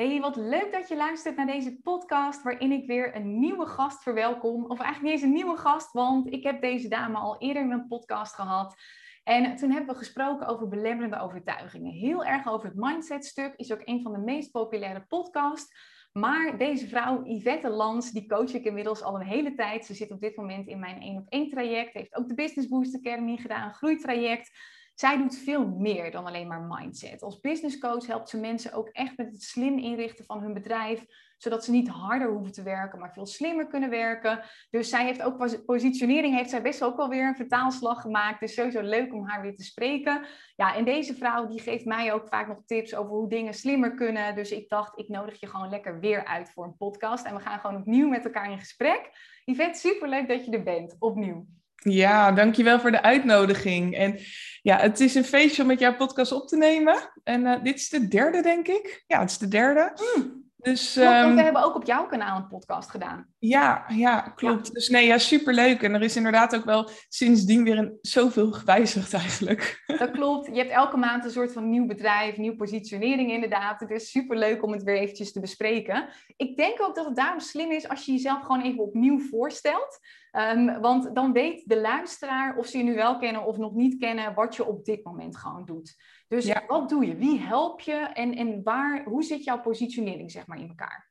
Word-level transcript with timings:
Hey, 0.00 0.20
wat 0.20 0.36
leuk 0.36 0.72
dat 0.72 0.88
je 0.88 0.96
luistert 0.96 1.36
naar 1.36 1.46
deze 1.46 1.80
podcast 1.80 2.42
waarin 2.42 2.72
ik 2.72 2.86
weer 2.86 3.16
een 3.16 3.38
nieuwe 3.38 3.66
gast 3.66 4.02
verwelkom. 4.02 4.64
Of 4.64 4.80
eigenlijk 4.80 5.14
niet 5.14 5.24
een 5.24 5.32
nieuwe 5.32 5.56
gast, 5.56 5.92
want 5.92 6.32
ik 6.32 6.42
heb 6.42 6.60
deze 6.60 6.88
dame 6.88 7.18
al 7.18 7.38
eerder 7.38 7.62
in 7.62 7.68
mijn 7.68 7.88
podcast 7.88 8.34
gehad. 8.34 8.74
En 9.24 9.56
toen 9.56 9.70
hebben 9.70 9.94
we 9.94 9.98
gesproken 9.98 10.46
over 10.46 10.68
belemmerende 10.68 11.20
overtuigingen. 11.20 11.92
Heel 11.92 12.24
erg 12.24 12.48
over 12.48 12.68
het 12.68 12.76
mindset-stuk, 12.76 13.54
is 13.56 13.72
ook 13.72 13.82
een 13.84 14.02
van 14.02 14.12
de 14.12 14.18
meest 14.18 14.50
populaire 14.50 15.04
podcasts. 15.08 15.74
Maar 16.12 16.58
deze 16.58 16.88
vrouw, 16.88 17.24
Yvette 17.24 17.68
Lans, 17.68 18.10
die 18.10 18.28
coach 18.28 18.52
ik 18.52 18.64
inmiddels 18.64 19.02
al 19.02 19.14
een 19.14 19.26
hele 19.26 19.54
tijd. 19.54 19.84
Ze 19.84 19.94
zit 19.94 20.10
op 20.10 20.20
dit 20.20 20.36
moment 20.36 20.66
in 20.66 20.78
mijn 20.78 21.00
1 21.00 21.16
op 21.16 21.26
1 21.28 21.48
traject. 21.48 21.94
Heeft 21.94 22.16
ook 22.16 22.28
de 22.28 22.34
Business 22.34 22.68
Boost 22.68 22.96
Academy 22.96 23.36
gedaan, 23.36 23.68
een 23.68 23.74
groeitraject. 23.74 24.50
Zij 25.00 25.16
doet 25.16 25.38
veel 25.38 25.66
meer 25.66 26.10
dan 26.10 26.26
alleen 26.26 26.46
maar 26.46 26.62
mindset. 26.62 27.22
Als 27.22 27.40
business 27.40 27.78
coach 27.78 28.06
helpt 28.06 28.28
ze 28.28 28.38
mensen 28.38 28.72
ook 28.72 28.88
echt 28.88 29.16
met 29.16 29.32
het 29.32 29.42
slim 29.42 29.78
inrichten 29.78 30.24
van 30.24 30.40
hun 30.42 30.54
bedrijf, 30.54 31.04
zodat 31.36 31.64
ze 31.64 31.70
niet 31.70 31.88
harder 31.88 32.30
hoeven 32.30 32.52
te 32.52 32.62
werken, 32.62 32.98
maar 32.98 33.12
veel 33.12 33.26
slimmer 33.26 33.66
kunnen 33.66 33.90
werken. 33.90 34.42
Dus 34.70 34.88
zij 34.88 35.04
heeft 35.04 35.22
ook 35.22 35.64
positionering, 35.66 36.34
heeft 36.34 36.50
zij 36.50 36.62
best 36.62 36.84
ook 36.84 36.96
wel 36.96 37.08
weer 37.08 37.26
een 37.26 37.36
vertaalslag 37.36 38.00
gemaakt. 38.00 38.40
Dus 38.40 38.54
sowieso 38.54 38.80
leuk 38.80 39.14
om 39.14 39.28
haar 39.28 39.42
weer 39.42 39.56
te 39.56 39.64
spreken. 39.64 40.26
Ja, 40.56 40.74
en 40.74 40.84
deze 40.84 41.14
vrouw 41.14 41.46
die 41.46 41.60
geeft 41.60 41.84
mij 41.84 42.12
ook 42.12 42.28
vaak 42.28 42.48
nog 42.48 42.62
tips 42.66 42.94
over 42.94 43.12
hoe 43.12 43.28
dingen 43.28 43.54
slimmer 43.54 43.94
kunnen. 43.94 44.34
Dus 44.34 44.50
ik 44.50 44.68
dacht, 44.68 44.98
ik 44.98 45.08
nodig 45.08 45.40
je 45.40 45.46
gewoon 45.46 45.70
lekker 45.70 46.00
weer 46.00 46.24
uit 46.24 46.50
voor 46.50 46.64
een 46.64 46.76
podcast. 46.76 47.24
En 47.26 47.34
we 47.34 47.40
gaan 47.40 47.60
gewoon 47.60 47.80
opnieuw 47.80 48.08
met 48.08 48.24
elkaar 48.24 48.50
in 48.50 48.58
gesprek. 48.58 49.10
Yvette, 49.44 49.78
superleuk 49.78 50.28
dat 50.28 50.44
je 50.44 50.50
er 50.50 50.62
bent, 50.62 50.96
opnieuw. 50.98 51.46
Ja, 51.78 52.32
dankjewel 52.32 52.80
voor 52.80 52.90
de 52.90 53.02
uitnodiging. 53.02 53.96
En 53.96 54.18
ja, 54.62 54.78
het 54.78 55.00
is 55.00 55.14
een 55.14 55.24
feestje 55.24 55.62
om 55.62 55.68
met 55.68 55.80
jouw 55.80 55.96
podcast 55.96 56.32
op 56.32 56.48
te 56.48 56.56
nemen. 56.56 56.96
En 57.24 57.40
uh, 57.40 57.62
dit 57.62 57.74
is 57.74 57.88
de 57.88 58.08
derde, 58.08 58.42
denk 58.42 58.68
ik. 58.68 59.04
Ja, 59.06 59.20
het 59.20 59.30
is 59.30 59.38
de 59.38 59.48
derde. 59.48 59.92
Mm. 60.16 60.47
Dus, 60.62 60.92
klopt, 60.92 61.08
um, 61.08 61.34
we 61.34 61.42
hebben 61.42 61.64
ook 61.64 61.74
op 61.74 61.84
jouw 61.84 62.06
kanaal 62.06 62.36
een 62.36 62.48
podcast 62.48 62.90
gedaan. 62.90 63.26
Ja, 63.38 63.84
ja 63.88 64.20
klopt. 64.20 64.72
Dus 64.72 64.88
nee, 64.88 65.06
ja, 65.06 65.18
superleuk. 65.18 65.82
En 65.82 65.94
er 65.94 66.02
is 66.02 66.16
inderdaad 66.16 66.56
ook 66.56 66.64
wel 66.64 66.90
sindsdien 67.08 67.64
weer 67.64 67.78
een, 67.78 67.98
zoveel 68.02 68.52
gewijzigd 68.52 69.12
eigenlijk. 69.12 69.82
Dat 69.86 70.10
klopt. 70.18 70.46
Je 70.46 70.58
hebt 70.58 70.70
elke 70.70 70.96
maand 70.96 71.24
een 71.24 71.30
soort 71.30 71.52
van 71.52 71.70
nieuw 71.70 71.86
bedrijf, 71.86 72.36
nieuw 72.36 72.56
positionering 72.56 73.32
inderdaad. 73.32 73.80
Het 73.80 73.90
is 73.90 74.10
superleuk 74.10 74.62
om 74.62 74.72
het 74.72 74.82
weer 74.82 74.96
eventjes 74.96 75.32
te 75.32 75.40
bespreken. 75.40 76.08
Ik 76.36 76.56
denk 76.56 76.82
ook 76.82 76.94
dat 76.94 77.06
het 77.06 77.16
daarom 77.16 77.40
slim 77.40 77.70
is 77.70 77.88
als 77.88 78.04
je 78.04 78.12
jezelf 78.12 78.40
gewoon 78.40 78.62
even 78.62 78.82
opnieuw 78.82 79.18
voorstelt. 79.18 79.98
Um, 80.32 80.80
want 80.80 81.14
dan 81.14 81.32
weet 81.32 81.62
de 81.66 81.80
luisteraar 81.80 82.56
of 82.56 82.66
ze 82.66 82.78
je 82.78 82.84
nu 82.84 82.94
wel 82.94 83.18
kennen 83.18 83.44
of 83.44 83.56
nog 83.56 83.74
niet 83.74 83.98
kennen, 83.98 84.34
wat 84.34 84.56
je 84.56 84.66
op 84.66 84.84
dit 84.84 85.04
moment 85.04 85.36
gewoon 85.36 85.64
doet. 85.64 85.96
Dus 86.28 86.52
wat 86.66 86.88
doe 86.88 87.06
je? 87.06 87.16
Wie 87.16 87.40
help 87.40 87.80
je? 87.80 88.10
En, 88.14 88.34
en 88.34 88.60
waar, 88.62 89.04
hoe 89.04 89.22
zit 89.22 89.44
jouw 89.44 89.60
positionering 89.60 90.30
zeg 90.30 90.46
maar 90.46 90.60
in 90.60 90.68
elkaar? 90.68 91.10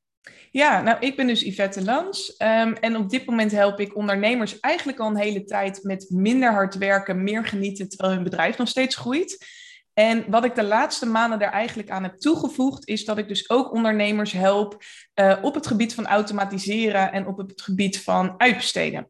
Ja, 0.52 0.82
nou, 0.82 0.98
ik 1.00 1.16
ben 1.16 1.28
dus 1.28 1.42
Yvette 1.42 1.84
Lans. 1.84 2.36
Um, 2.38 2.74
en 2.74 2.98
op 2.98 3.10
dit 3.10 3.26
moment 3.26 3.52
help 3.52 3.80
ik 3.80 3.96
ondernemers 3.96 4.60
eigenlijk 4.60 5.00
al 5.00 5.10
een 5.10 5.18
hele 5.18 5.44
tijd 5.44 5.84
met 5.84 6.06
minder 6.10 6.52
hard 6.52 6.78
werken, 6.78 7.24
meer 7.24 7.46
genieten, 7.46 7.90
terwijl 7.90 8.14
hun 8.14 8.24
bedrijf 8.24 8.58
nog 8.58 8.68
steeds 8.68 8.96
groeit. 8.96 9.46
En 9.94 10.26
wat 10.30 10.46
ik 10.46 10.56
de 10.56 10.64
laatste 10.64 11.06
maanden 11.06 11.40
daar 11.40 11.52
eigenlijk 11.52 11.90
aan 11.90 12.04
heb 12.04 12.16
toegevoegd, 12.18 12.88
is 12.88 13.06
dat 13.06 13.18
ik 13.18 13.28
dus 13.28 13.50
ook 13.50 13.74
ondernemers 13.74 14.32
help 14.32 14.84
uh, 15.16 15.38
op 15.42 15.54
het 15.54 15.68
gebied 15.68 15.94
van 15.94 16.08
automatiseren 16.08 17.12
en 17.12 17.28
op 17.28 17.38
het 17.38 17.62
gebied 17.62 18.02
van 18.02 18.34
uitbesteden. 18.38 19.10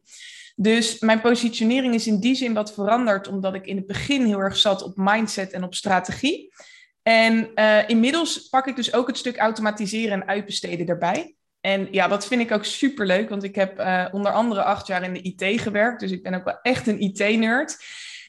Dus 0.60 0.98
mijn 0.98 1.20
positionering 1.20 1.94
is 1.94 2.06
in 2.06 2.20
die 2.20 2.34
zin 2.34 2.54
wat 2.54 2.74
veranderd, 2.74 3.28
omdat 3.28 3.54
ik 3.54 3.66
in 3.66 3.76
het 3.76 3.86
begin 3.86 4.24
heel 4.24 4.38
erg 4.38 4.56
zat 4.56 4.82
op 4.82 4.92
mindset 4.96 5.52
en 5.52 5.64
op 5.64 5.74
strategie. 5.74 6.52
En 7.02 7.50
uh, 7.54 7.88
inmiddels 7.88 8.48
pak 8.48 8.66
ik 8.66 8.76
dus 8.76 8.92
ook 8.92 9.06
het 9.06 9.16
stuk 9.16 9.36
automatiseren 9.36 10.20
en 10.20 10.28
uitbesteden 10.28 10.86
erbij. 10.86 11.34
En 11.60 11.88
ja, 11.90 12.08
dat 12.08 12.26
vind 12.26 12.40
ik 12.40 12.52
ook 12.52 12.64
super 12.64 13.06
leuk, 13.06 13.28
want 13.28 13.42
ik 13.42 13.54
heb 13.54 13.80
uh, 13.80 14.06
onder 14.12 14.32
andere 14.32 14.62
acht 14.62 14.86
jaar 14.86 15.02
in 15.02 15.12
de 15.12 15.22
IT 15.22 15.60
gewerkt. 15.60 16.00
Dus 16.00 16.10
ik 16.10 16.22
ben 16.22 16.34
ook 16.34 16.44
wel 16.44 16.58
echt 16.62 16.86
een 16.86 17.00
IT-nerd. 17.00 17.76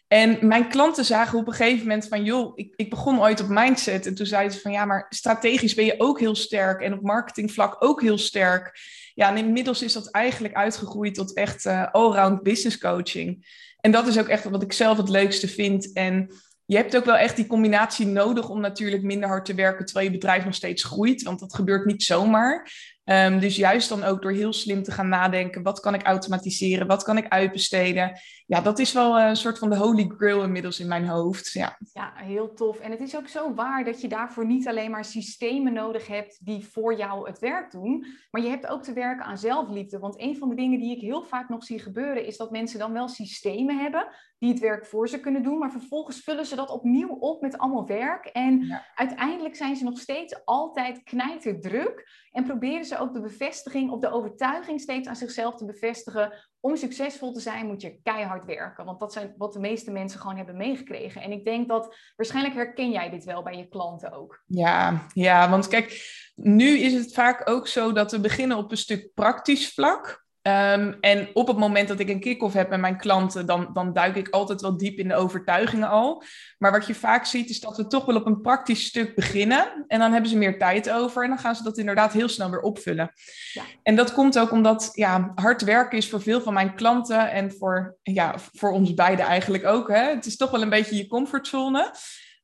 En 0.09 0.47
mijn 0.47 0.69
klanten 0.69 1.05
zagen 1.05 1.39
op 1.39 1.47
een 1.47 1.53
gegeven 1.53 1.87
moment 1.87 2.07
van, 2.07 2.23
joh, 2.23 2.51
ik, 2.55 2.73
ik 2.75 2.89
begon 2.89 3.19
ooit 3.19 3.41
op 3.41 3.47
mindset. 3.49 4.05
En 4.05 4.15
toen 4.15 4.25
zeiden 4.25 4.53
ze 4.53 4.59
van, 4.59 4.71
ja, 4.71 4.85
maar 4.85 5.05
strategisch 5.09 5.73
ben 5.73 5.85
je 5.85 5.95
ook 5.97 6.19
heel 6.19 6.35
sterk 6.35 6.81
en 6.81 6.93
op 6.93 7.01
marketingvlak 7.01 7.75
ook 7.79 8.01
heel 8.01 8.17
sterk. 8.17 8.79
Ja, 9.13 9.29
en 9.29 9.37
inmiddels 9.37 9.81
is 9.81 9.93
dat 9.93 10.11
eigenlijk 10.11 10.53
uitgegroeid 10.53 11.13
tot 11.13 11.33
echt 11.33 11.65
uh, 11.65 11.91
allround 11.91 12.43
business 12.43 12.77
coaching. 12.77 13.45
En 13.79 13.91
dat 13.91 14.07
is 14.07 14.19
ook 14.19 14.27
echt 14.27 14.43
wat 14.43 14.63
ik 14.63 14.73
zelf 14.73 14.97
het 14.97 15.09
leukste 15.09 15.47
vind. 15.47 15.93
En 15.93 16.31
je 16.65 16.75
hebt 16.75 16.95
ook 16.95 17.05
wel 17.05 17.17
echt 17.17 17.35
die 17.35 17.47
combinatie 17.47 18.05
nodig 18.05 18.49
om 18.49 18.59
natuurlijk 18.59 19.03
minder 19.03 19.29
hard 19.29 19.45
te 19.45 19.53
werken 19.53 19.85
terwijl 19.85 20.05
je 20.05 20.11
bedrijf 20.11 20.45
nog 20.45 20.55
steeds 20.55 20.83
groeit. 20.83 21.23
Want 21.23 21.39
dat 21.39 21.55
gebeurt 21.55 21.85
niet 21.85 22.03
zomaar. 22.03 22.71
Um, 23.11 23.39
dus 23.39 23.55
juist 23.55 23.89
dan 23.89 24.03
ook 24.03 24.21
door 24.21 24.31
heel 24.31 24.53
slim 24.53 24.83
te 24.83 24.91
gaan 24.91 25.09
nadenken, 25.09 25.63
wat 25.63 25.79
kan 25.79 25.93
ik 25.93 26.03
automatiseren, 26.03 26.87
wat 26.87 27.03
kan 27.03 27.17
ik 27.17 27.27
uitbesteden. 27.27 28.19
Ja, 28.45 28.61
dat 28.61 28.79
is 28.79 28.93
wel 28.93 29.19
een 29.19 29.35
soort 29.35 29.57
van 29.57 29.69
de 29.69 29.75
holy 29.75 30.11
grail 30.17 30.43
inmiddels 30.43 30.79
in 30.79 30.87
mijn 30.87 31.07
hoofd. 31.07 31.51
Ja. 31.51 31.77
ja, 31.93 32.13
heel 32.15 32.53
tof. 32.53 32.79
En 32.79 32.91
het 32.91 32.99
is 32.99 33.15
ook 33.15 33.27
zo 33.27 33.53
waar 33.53 33.83
dat 33.83 34.01
je 34.01 34.07
daarvoor 34.07 34.45
niet 34.45 34.67
alleen 34.67 34.91
maar 34.91 35.05
systemen 35.05 35.73
nodig 35.73 36.07
hebt 36.07 36.45
die 36.45 36.67
voor 36.67 36.95
jou 36.95 37.27
het 37.27 37.39
werk 37.39 37.71
doen, 37.71 38.05
maar 38.31 38.41
je 38.41 38.49
hebt 38.49 38.67
ook 38.67 38.83
te 38.83 38.93
werken 38.93 39.25
aan 39.25 39.37
zelfliefde. 39.37 39.99
Want 39.99 40.21
een 40.21 40.37
van 40.37 40.49
de 40.49 40.55
dingen 40.55 40.79
die 40.79 40.95
ik 40.95 41.01
heel 41.01 41.23
vaak 41.23 41.49
nog 41.49 41.63
zie 41.63 41.79
gebeuren, 41.79 42.25
is 42.25 42.37
dat 42.37 42.51
mensen 42.51 42.79
dan 42.79 42.93
wel 42.93 43.07
systemen 43.07 43.77
hebben 43.77 44.07
die 44.39 44.49
het 44.49 44.59
werk 44.59 44.85
voor 44.85 45.09
ze 45.09 45.19
kunnen 45.19 45.43
doen, 45.43 45.57
maar 45.57 45.71
vervolgens 45.71 46.19
vullen 46.19 46.45
ze 46.45 46.55
dat 46.55 46.69
opnieuw 46.69 47.09
op 47.09 47.41
met 47.41 47.57
allemaal 47.57 47.87
werk. 47.87 48.25
En 48.25 48.81
uiteindelijk 48.95 49.55
zijn 49.55 49.75
ze 49.75 49.83
nog 49.83 49.99
steeds 49.99 50.45
altijd 50.45 51.03
knijterdruk 51.03 52.09
en 52.31 52.43
proberen 52.43 52.85
ze 52.85 52.97
ook 52.99 53.13
de 53.13 53.21
bevestiging 53.21 53.91
of 53.91 53.99
de 53.99 54.11
overtuiging 54.11 54.81
steeds 54.81 55.07
aan 55.07 55.15
zichzelf 55.15 55.55
te 55.55 55.65
bevestigen. 55.65 56.33
Om 56.59 56.75
succesvol 56.75 57.31
te 57.31 57.39
zijn 57.39 57.65
moet 57.65 57.81
je 57.81 57.99
keihard 58.03 58.45
werken. 58.45 58.85
Want 58.85 58.99
dat 58.99 59.13
zijn 59.13 59.33
wat 59.37 59.53
de 59.53 59.59
meeste 59.59 59.91
mensen 59.91 60.19
gewoon 60.19 60.37
hebben 60.37 60.57
meegekregen. 60.57 61.21
En 61.21 61.31
ik 61.31 61.45
denk 61.45 61.67
dat 61.67 61.95
waarschijnlijk 62.15 62.55
herken 62.55 62.91
jij 62.91 63.09
dit 63.09 63.23
wel 63.23 63.43
bij 63.43 63.57
je 63.57 63.67
klanten 63.67 64.11
ook. 64.11 64.43
Ja, 64.45 65.05
ja, 65.13 65.49
want 65.49 65.67
kijk, 65.67 66.01
nu 66.35 66.77
is 66.79 66.93
het 66.93 67.13
vaak 67.13 67.49
ook 67.49 67.67
zo 67.67 67.91
dat 67.91 68.11
we 68.11 68.19
beginnen 68.19 68.57
op 68.57 68.71
een 68.71 68.77
stuk 68.77 69.13
praktisch 69.13 69.73
vlak. 69.73 70.18
Um, 70.41 70.97
en 71.01 71.29
op 71.33 71.47
het 71.47 71.57
moment 71.57 71.87
dat 71.87 71.99
ik 71.99 72.09
een 72.09 72.19
kick-off 72.19 72.53
heb 72.53 72.69
met 72.69 72.79
mijn 72.79 72.97
klanten, 72.97 73.45
dan, 73.45 73.69
dan 73.73 73.93
duik 73.93 74.15
ik 74.15 74.29
altijd 74.29 74.61
wel 74.61 74.77
diep 74.77 74.97
in 74.97 75.07
de 75.07 75.15
overtuigingen 75.15 75.89
al. 75.89 76.23
Maar 76.57 76.71
wat 76.71 76.87
je 76.87 76.95
vaak 76.95 77.25
ziet, 77.25 77.49
is 77.49 77.59
dat 77.59 77.77
we 77.77 77.87
toch 77.87 78.05
wel 78.05 78.15
op 78.15 78.25
een 78.25 78.41
praktisch 78.41 78.85
stuk 78.85 79.15
beginnen. 79.15 79.85
En 79.87 79.99
dan 79.99 80.11
hebben 80.11 80.29
ze 80.29 80.37
meer 80.37 80.59
tijd 80.59 80.89
over 80.89 81.23
en 81.23 81.29
dan 81.29 81.39
gaan 81.39 81.55
ze 81.55 81.63
dat 81.63 81.77
inderdaad 81.77 82.13
heel 82.13 82.27
snel 82.27 82.49
weer 82.49 82.61
opvullen. 82.61 83.11
Ja. 83.53 83.63
En 83.83 83.95
dat 83.95 84.13
komt 84.13 84.39
ook 84.39 84.51
omdat 84.51 84.89
ja, 84.93 85.31
hard 85.35 85.61
werken 85.61 85.97
is 85.97 86.09
voor 86.09 86.21
veel 86.21 86.41
van 86.41 86.53
mijn 86.53 86.75
klanten 86.75 87.31
en 87.31 87.51
voor, 87.51 87.97
ja, 88.01 88.35
voor 88.53 88.71
ons 88.71 88.93
beiden 88.93 89.25
eigenlijk 89.25 89.65
ook. 89.65 89.87
Hè? 89.87 90.09
Het 90.09 90.25
is 90.25 90.37
toch 90.37 90.51
wel 90.51 90.61
een 90.61 90.69
beetje 90.69 90.97
je 90.97 91.07
comfortzone. 91.07 91.93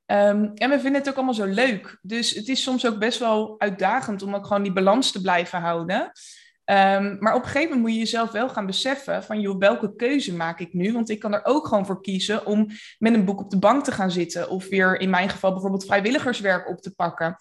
Um, 0.05 0.51
en 0.53 0.69
we 0.69 0.79
vinden 0.79 0.93
het 0.93 1.09
ook 1.09 1.15
allemaal 1.15 1.33
zo 1.33 1.45
leuk. 1.45 1.97
Dus 2.01 2.31
het 2.31 2.47
is 2.47 2.63
soms 2.63 2.87
ook 2.87 2.99
best 2.99 3.19
wel 3.19 3.55
uitdagend 3.57 4.21
om 4.21 4.35
ook 4.35 4.47
gewoon 4.47 4.63
die 4.63 4.73
balans 4.73 5.11
te 5.11 5.21
blijven 5.21 5.59
houden. 5.59 6.11
Um, 6.71 7.17
maar 7.19 7.35
op 7.35 7.41
een 7.41 7.47
gegeven 7.47 7.69
moment 7.69 7.81
moet 7.81 7.91
je 7.91 7.99
jezelf 7.99 8.31
wel 8.31 8.49
gaan 8.49 8.65
beseffen 8.65 9.23
van, 9.23 9.39
joh, 9.39 9.57
welke 9.57 9.95
keuze 9.95 10.33
maak 10.33 10.59
ik 10.59 10.73
nu? 10.73 10.93
Want 10.93 11.09
ik 11.09 11.19
kan 11.19 11.33
er 11.33 11.45
ook 11.45 11.67
gewoon 11.67 11.85
voor 11.85 12.01
kiezen 12.01 12.45
om 12.45 12.67
met 12.97 13.13
een 13.13 13.25
boek 13.25 13.39
op 13.39 13.49
de 13.49 13.59
bank 13.59 13.83
te 13.83 13.91
gaan 13.91 14.11
zitten. 14.11 14.49
Of 14.49 14.67
weer 14.67 14.99
in 14.99 15.09
mijn 15.09 15.29
geval 15.29 15.51
bijvoorbeeld 15.51 15.85
vrijwilligerswerk 15.85 16.69
op 16.69 16.81
te 16.81 16.95
pakken. 16.95 17.37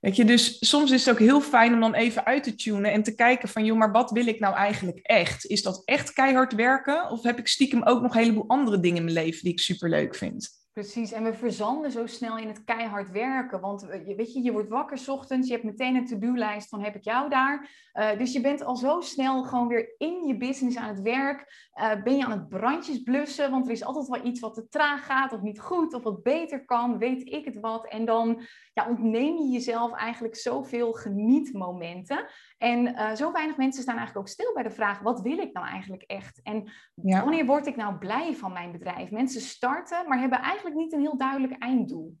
Weet 0.00 0.16
je, 0.16 0.24
dus 0.24 0.56
soms 0.60 0.90
is 0.90 1.04
het 1.04 1.14
ook 1.14 1.20
heel 1.20 1.40
fijn 1.40 1.72
om 1.72 1.80
dan 1.80 1.94
even 1.94 2.24
uit 2.24 2.42
te 2.42 2.54
tunen 2.54 2.92
en 2.92 3.02
te 3.02 3.14
kijken 3.14 3.48
van, 3.48 3.64
joh, 3.64 3.78
maar 3.78 3.92
wat 3.92 4.10
wil 4.10 4.26
ik 4.26 4.40
nou 4.40 4.54
eigenlijk 4.54 4.98
echt? 4.98 5.46
Is 5.46 5.62
dat 5.62 5.82
echt 5.84 6.12
keihard 6.12 6.54
werken? 6.54 7.10
Of 7.10 7.22
heb 7.22 7.38
ik 7.38 7.48
stiekem 7.48 7.82
ook 7.82 8.02
nog 8.02 8.14
een 8.14 8.20
heleboel 8.20 8.48
andere 8.48 8.80
dingen 8.80 8.96
in 8.96 9.04
mijn 9.04 9.16
leven 9.16 9.42
die 9.42 9.52
ik 9.52 9.60
superleuk 9.60 10.14
vind? 10.14 10.63
Precies, 10.74 11.12
en 11.12 11.24
we 11.24 11.34
verzanden 11.34 11.90
zo 11.90 12.06
snel 12.06 12.38
in 12.38 12.48
het 12.48 12.64
keihard 12.64 13.10
werken. 13.10 13.60
Want 13.60 13.88
eh, 13.88 14.16
weet 14.16 14.32
je, 14.32 14.42
je 14.42 14.52
wordt 14.52 14.68
wakker 14.68 14.98
s 14.98 15.08
ochtends, 15.08 15.46
je 15.46 15.52
hebt 15.52 15.64
meteen 15.64 15.94
een 15.94 16.06
to-do-lijst 16.06 16.68
van 16.68 16.82
heb 16.82 16.94
ik 16.94 17.04
jou 17.04 17.30
daar. 17.30 17.70
Uh, 17.94 18.18
dus 18.18 18.32
je 18.32 18.40
bent 18.40 18.64
al 18.64 18.76
zo 18.76 19.00
snel 19.00 19.44
gewoon 19.44 19.68
weer 19.68 19.94
in 19.98 20.26
je 20.26 20.36
business 20.36 20.76
aan 20.76 20.88
het 20.88 21.00
werk. 21.00 21.70
Uh, 21.74 22.02
ben 22.02 22.16
je 22.16 22.24
aan 22.24 22.38
het 22.38 22.48
brandjes 22.48 23.02
blussen, 23.02 23.50
want 23.50 23.66
er 23.66 23.72
is 23.72 23.84
altijd 23.84 24.08
wel 24.08 24.24
iets 24.24 24.40
wat 24.40 24.54
te 24.54 24.68
traag 24.68 25.06
gaat 25.06 25.32
of 25.32 25.40
niet 25.40 25.60
goed 25.60 25.94
of 25.94 26.02
wat 26.02 26.22
beter 26.22 26.64
kan, 26.64 26.98
weet 26.98 27.32
ik 27.32 27.44
het 27.44 27.60
wat. 27.60 27.88
En 27.88 28.04
dan 28.04 28.40
ja, 28.74 28.88
ontneem 28.88 29.36
je 29.36 29.48
jezelf 29.48 29.92
eigenlijk 29.92 30.36
zoveel 30.36 30.92
genietmomenten. 30.92 32.26
En 32.58 32.86
uh, 32.86 33.14
zo 33.14 33.32
weinig 33.32 33.56
mensen 33.56 33.82
staan 33.82 33.96
eigenlijk 33.96 34.26
ook 34.26 34.32
stil 34.32 34.52
bij 34.52 34.62
de 34.62 34.70
vraag: 34.70 35.00
wat 35.00 35.20
wil 35.20 35.38
ik 35.38 35.52
nou 35.52 35.66
eigenlijk 35.66 36.02
echt? 36.02 36.40
En 36.42 36.70
wanneer 36.94 37.46
word 37.46 37.66
ik 37.66 37.76
nou 37.76 37.98
blij 37.98 38.34
van 38.34 38.52
mijn 38.52 38.72
bedrijf? 38.72 39.10
Mensen 39.10 39.40
starten, 39.40 40.08
maar 40.08 40.18
hebben 40.18 40.40
eigenlijk 40.40 40.76
niet 40.76 40.92
een 40.92 41.00
heel 41.00 41.16
duidelijk 41.16 41.62
einddoel. 41.62 42.16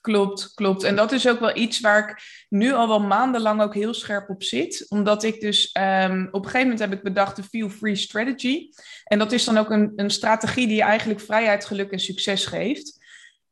Klopt, 0.00 0.54
klopt. 0.54 0.82
En 0.82 0.96
dat 0.96 1.12
is 1.12 1.28
ook 1.28 1.40
wel 1.40 1.56
iets 1.56 1.80
waar 1.80 2.08
ik 2.08 2.22
nu 2.48 2.72
al 2.72 2.88
wel 2.88 3.00
maandenlang 3.00 3.62
ook 3.62 3.74
heel 3.74 3.94
scherp 3.94 4.28
op 4.28 4.42
zit. 4.42 4.86
Omdat 4.88 5.22
ik 5.22 5.40
dus 5.40 5.76
um, 5.80 6.28
op 6.30 6.44
een 6.44 6.50
gegeven 6.50 6.60
moment 6.60 6.78
heb 6.78 6.92
ik 6.92 7.02
bedacht 7.02 7.36
de 7.36 7.42
Feel 7.42 7.68
Free 7.68 7.94
Strategy. 7.94 8.68
En 9.04 9.18
dat 9.18 9.32
is 9.32 9.44
dan 9.44 9.58
ook 9.58 9.70
een, 9.70 9.92
een 9.96 10.10
strategie 10.10 10.66
die 10.66 10.76
je 10.76 10.82
eigenlijk 10.82 11.20
vrijheid, 11.20 11.64
geluk 11.64 11.90
en 11.90 12.00
succes 12.00 12.46
geeft. 12.46 13.01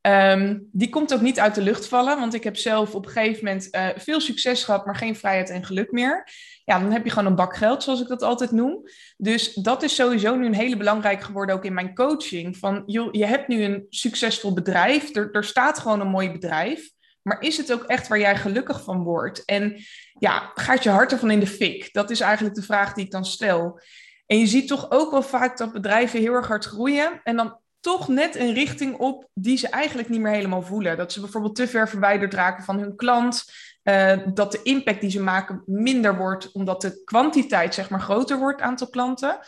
Ehm, 0.00 0.58
die 0.72 0.88
komt 0.88 1.14
ook 1.14 1.20
niet 1.20 1.40
uit 1.40 1.54
de 1.54 1.62
lucht 1.62 1.86
vallen, 1.86 2.18
want 2.18 2.34
ik 2.34 2.44
heb 2.44 2.56
zelf 2.56 2.94
op 2.94 3.06
een 3.06 3.12
gegeven 3.12 3.44
moment 3.44 3.68
uh, 3.70 3.88
veel 3.96 4.20
succes 4.20 4.64
gehad, 4.64 4.86
maar 4.86 4.96
geen 4.96 5.16
vrijheid 5.16 5.50
en 5.50 5.64
geluk 5.64 5.90
meer. 5.90 6.28
Ja, 6.64 6.78
dan 6.78 6.92
heb 6.92 7.04
je 7.04 7.10
gewoon 7.10 7.26
een 7.26 7.34
bak 7.34 7.56
geld, 7.56 7.82
zoals 7.82 8.00
ik 8.00 8.08
dat 8.08 8.22
altijd 8.22 8.50
noem. 8.50 8.82
Dus 9.16 9.54
dat 9.54 9.82
is 9.82 9.94
sowieso 9.94 10.36
nu 10.36 10.46
een 10.46 10.54
hele 10.54 10.76
belangrijk 10.76 11.22
geworden, 11.22 11.54
ook 11.54 11.64
in 11.64 11.74
mijn 11.74 11.94
coaching. 11.94 12.56
Van, 12.56 12.82
je 12.86 13.26
hebt 13.26 13.48
nu 13.48 13.62
een 13.62 13.86
succesvol 13.88 14.52
bedrijf, 14.52 15.14
er, 15.16 15.28
er 15.32 15.44
staat 15.44 15.78
gewoon 15.78 16.00
een 16.00 16.08
mooi 16.08 16.30
bedrijf. 16.30 16.90
Maar 17.22 17.40
is 17.40 17.56
het 17.56 17.72
ook 17.72 17.82
echt 17.82 18.08
waar 18.08 18.18
jij 18.18 18.36
gelukkig 18.36 18.82
van 18.82 19.02
wordt? 19.02 19.44
En 19.44 19.76
ja, 20.18 20.50
gaat 20.54 20.82
je 20.82 20.90
hart 20.90 21.12
ervan 21.12 21.30
in 21.30 21.40
de 21.40 21.46
fik? 21.46 21.92
Dat 21.92 22.10
is 22.10 22.20
eigenlijk 22.20 22.54
de 22.54 22.62
vraag 22.62 22.92
die 22.92 23.04
ik 23.04 23.10
dan 23.10 23.24
stel. 23.24 23.80
En 24.26 24.38
je 24.38 24.46
ziet 24.46 24.68
toch 24.68 24.90
ook 24.90 25.10
wel 25.10 25.22
vaak 25.22 25.58
dat 25.58 25.72
bedrijven 25.72 26.20
heel 26.20 26.32
erg 26.32 26.48
hard 26.48 26.64
groeien 26.64 27.20
en 27.22 27.36
dan 27.36 27.59
toch 27.80 28.08
net 28.08 28.36
een 28.36 28.52
richting 28.52 28.96
op 28.96 29.28
die 29.34 29.56
ze 29.56 29.68
eigenlijk 29.68 30.08
niet 30.08 30.20
meer 30.20 30.32
helemaal 30.32 30.62
voelen. 30.62 30.96
Dat 30.96 31.12
ze 31.12 31.20
bijvoorbeeld 31.20 31.56
te 31.56 31.68
ver 31.68 31.88
verwijderd 31.88 32.34
raken 32.34 32.64
van 32.64 32.78
hun 32.78 32.96
klant. 32.96 33.44
Uh, 33.84 34.18
dat 34.34 34.52
de 34.52 34.62
impact 34.62 35.00
die 35.00 35.10
ze 35.10 35.22
maken 35.22 35.62
minder 35.66 36.16
wordt, 36.16 36.52
omdat 36.52 36.80
de 36.80 37.04
kwantiteit 37.04 37.74
zeg 37.74 37.90
maar 37.90 38.00
groter 38.00 38.38
wordt, 38.38 38.60
aantal 38.60 38.88
klanten. 38.88 39.38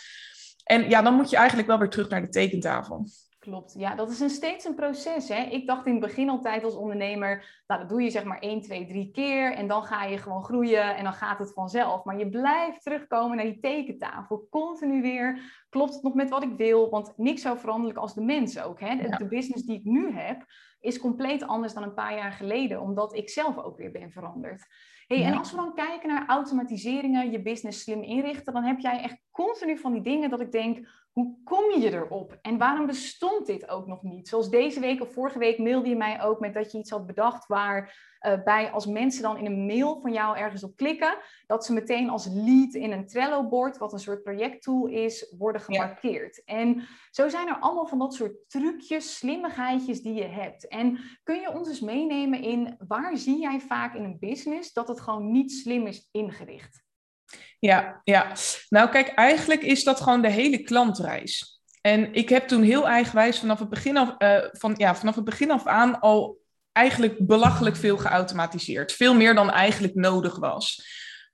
En 0.65 0.89
ja, 0.89 1.03
dan 1.03 1.15
moet 1.15 1.31
je 1.31 1.37
eigenlijk 1.37 1.69
wel 1.69 1.79
weer 1.79 1.89
terug 1.89 2.09
naar 2.09 2.21
de 2.21 2.29
tekentafel. 2.29 3.07
Klopt, 3.43 3.75
ja, 3.79 3.95
dat 3.95 4.11
is 4.11 4.21
een 4.21 4.31
steeds 4.31 4.65
een 4.65 4.75
proces. 4.75 5.29
Hè? 5.29 5.43
Ik 5.43 5.67
dacht 5.67 5.87
in 5.87 5.93
het 5.93 6.01
begin 6.01 6.29
altijd 6.29 6.65
als 6.65 6.75
ondernemer, 6.75 7.63
nou 7.67 7.81
dat 7.81 7.89
doe 7.89 8.03
je 8.03 8.11
zeg 8.11 8.25
maar 8.25 8.39
1, 8.39 8.61
2, 8.61 8.87
3 8.87 9.11
keer 9.11 9.53
en 9.55 9.69
dan 9.69 9.85
ga 9.85 10.05
je 10.05 10.19
gewoon 10.19 10.45
groeien 10.45 10.97
en 10.97 11.05
dan 11.05 11.13
gaat 11.13 11.39
het 11.39 11.53
vanzelf. 11.53 12.05
Maar 12.05 12.19
je 12.19 12.29
blijft 12.29 12.83
terugkomen 12.83 13.37
naar 13.37 13.47
die 13.47 13.61
tekentafel, 13.61 14.47
continu 14.51 15.03
weer. 15.03 15.41
Klopt 15.73 15.95
het 15.95 16.03
nog 16.03 16.15
met 16.15 16.31
wat 16.31 16.43
ik 16.43 16.57
wil? 16.57 16.91
Want 16.91 17.13
niks 17.17 17.43
zo 17.43 17.55
veranderlijk 17.55 17.99
als 17.99 18.15
de 18.15 18.21
mens 18.21 18.61
ook. 18.61 18.81
Hè? 18.81 18.97
De, 18.97 19.17
de 19.17 19.29
business 19.29 19.65
die 19.65 19.79
ik 19.79 19.85
nu 19.85 20.13
heb 20.13 20.45
is 20.81 20.99
compleet 20.99 21.47
anders 21.47 21.75
dan 21.75 21.83
een 21.83 21.95
paar 21.95 22.15
jaar 22.15 22.33
geleden, 22.33 22.81
omdat 22.81 23.17
ik 23.17 23.31
zelf 23.31 23.59
ook 23.59 23.77
weer 23.77 23.91
ben 23.91 24.11
veranderd. 24.11 24.67
Hey, 25.07 25.25
En 25.25 25.37
als 25.37 25.51
we 25.51 25.57
dan 25.57 25.75
kijken 25.75 26.09
naar 26.09 26.27
automatiseringen, 26.27 27.31
je 27.31 27.43
business 27.43 27.83
slim 27.83 28.03
inrichten, 28.03 28.53
dan 28.53 28.65
heb 28.65 28.79
jij 28.79 29.01
echt 29.03 29.21
continu 29.31 29.79
van 29.79 29.93
die 29.93 30.03
dingen 30.03 30.31
dat 30.31 30.41
ik 30.41 30.53
denk, 30.53 30.89
hoe 31.13 31.37
kom 31.45 31.81
je 31.81 31.93
erop? 31.93 32.39
En 32.43 32.59
waarom 32.59 32.87
bestond 32.87 33.47
dit 33.47 33.69
ook 33.69 33.87
nog 33.87 34.03
niet? 34.03 34.29
Zoals 34.29 34.51
deze 34.51 34.81
week 34.81 35.01
of 35.01 35.13
vorige 35.13 35.39
week 35.39 35.59
mailde 35.59 35.89
je 35.89 35.97
mij 35.97 36.23
ook 36.23 36.41
met 36.41 36.55
dat 36.55 36.73
je 36.73 36.79
iets 36.79 36.91
had 36.91 37.07
bedacht 37.07 37.47
waar 37.47 38.12
uh, 38.23 38.43
bij 38.45 38.71
als 38.71 38.87
mensen 38.87 39.23
dan 39.23 39.37
in 39.37 39.47
een 39.47 39.67
mail 39.67 40.01
van 40.01 40.13
jou 40.13 40.37
ergens 40.39 40.65
op 40.65 40.77
klikken, 40.77 41.17
dat 41.47 41.65
ze 41.65 41.73
meteen 41.73 42.11
als 42.11 42.29
lead 42.31 42.75
in 42.75 42.93
een 42.93 43.07
Trello-bord, 43.07 43.79
wat 43.79 43.93
een 43.93 43.99
soort 43.99 44.23
projecttool 44.23 44.87
is, 44.87 45.35
worden 45.39 45.61
gemarkeerd. 45.61 46.45
En 46.45 46.89
zo 47.11 47.29
zijn 47.29 47.49
er 47.49 47.59
allemaal 47.59 47.87
van 47.87 47.99
dat 47.99 48.15
soort 48.15 48.33
trucjes, 48.49 49.17
slimmigheidjes 49.17 50.03
die 50.03 50.15
je 50.15 50.27
hebt. 50.27 50.69
En 50.69 50.99
kun 51.23 51.41
je 51.41 51.53
ons 51.53 51.69
eens 51.69 51.81
meenemen 51.81 52.43
in 52.43 52.77
waar 52.87 53.17
zie 53.17 53.41
jij 53.41 53.61
vaak 53.61 53.95
in 53.95 54.05
een 54.05 54.19
business 54.19 54.73
dat 54.73 54.89
het 54.89 55.01
gewoon 55.01 55.33
niet 55.33 55.53
slim 55.53 55.87
is 55.87 56.09
ingericht? 56.11 56.83
Ja, 57.59 58.01
ja. 58.05 58.33
Nou 58.69 58.91
kijk, 58.91 59.09
eigenlijk 59.09 59.63
is 59.63 59.85
dat 59.85 60.01
gewoon 60.01 60.23
de 60.23 60.31
hele 60.31 60.63
klantreis. 60.63 61.63
En 61.81 62.15
ik 62.15 62.29
heb 62.29 62.49
toen 62.49 62.63
heel 62.63 62.89
eigenwijs 62.89 63.39
vanaf 63.39 63.59
het 63.59 63.69
begin 63.69 63.97
af, 63.97 64.15
uh, 64.19 64.39
van, 64.53 64.75
ja, 64.77 64.95
vanaf 64.95 65.15
het 65.15 65.25
begin 65.25 65.51
af 65.51 65.67
aan 65.67 66.01
al 66.01 66.42
eigenlijk 66.73 67.27
belachelijk 67.27 67.77
veel 67.77 67.97
geautomatiseerd. 67.97 68.93
Veel 68.93 69.15
meer 69.15 69.35
dan 69.35 69.51
eigenlijk 69.51 69.95
nodig 69.95 70.37
was. 70.37 70.87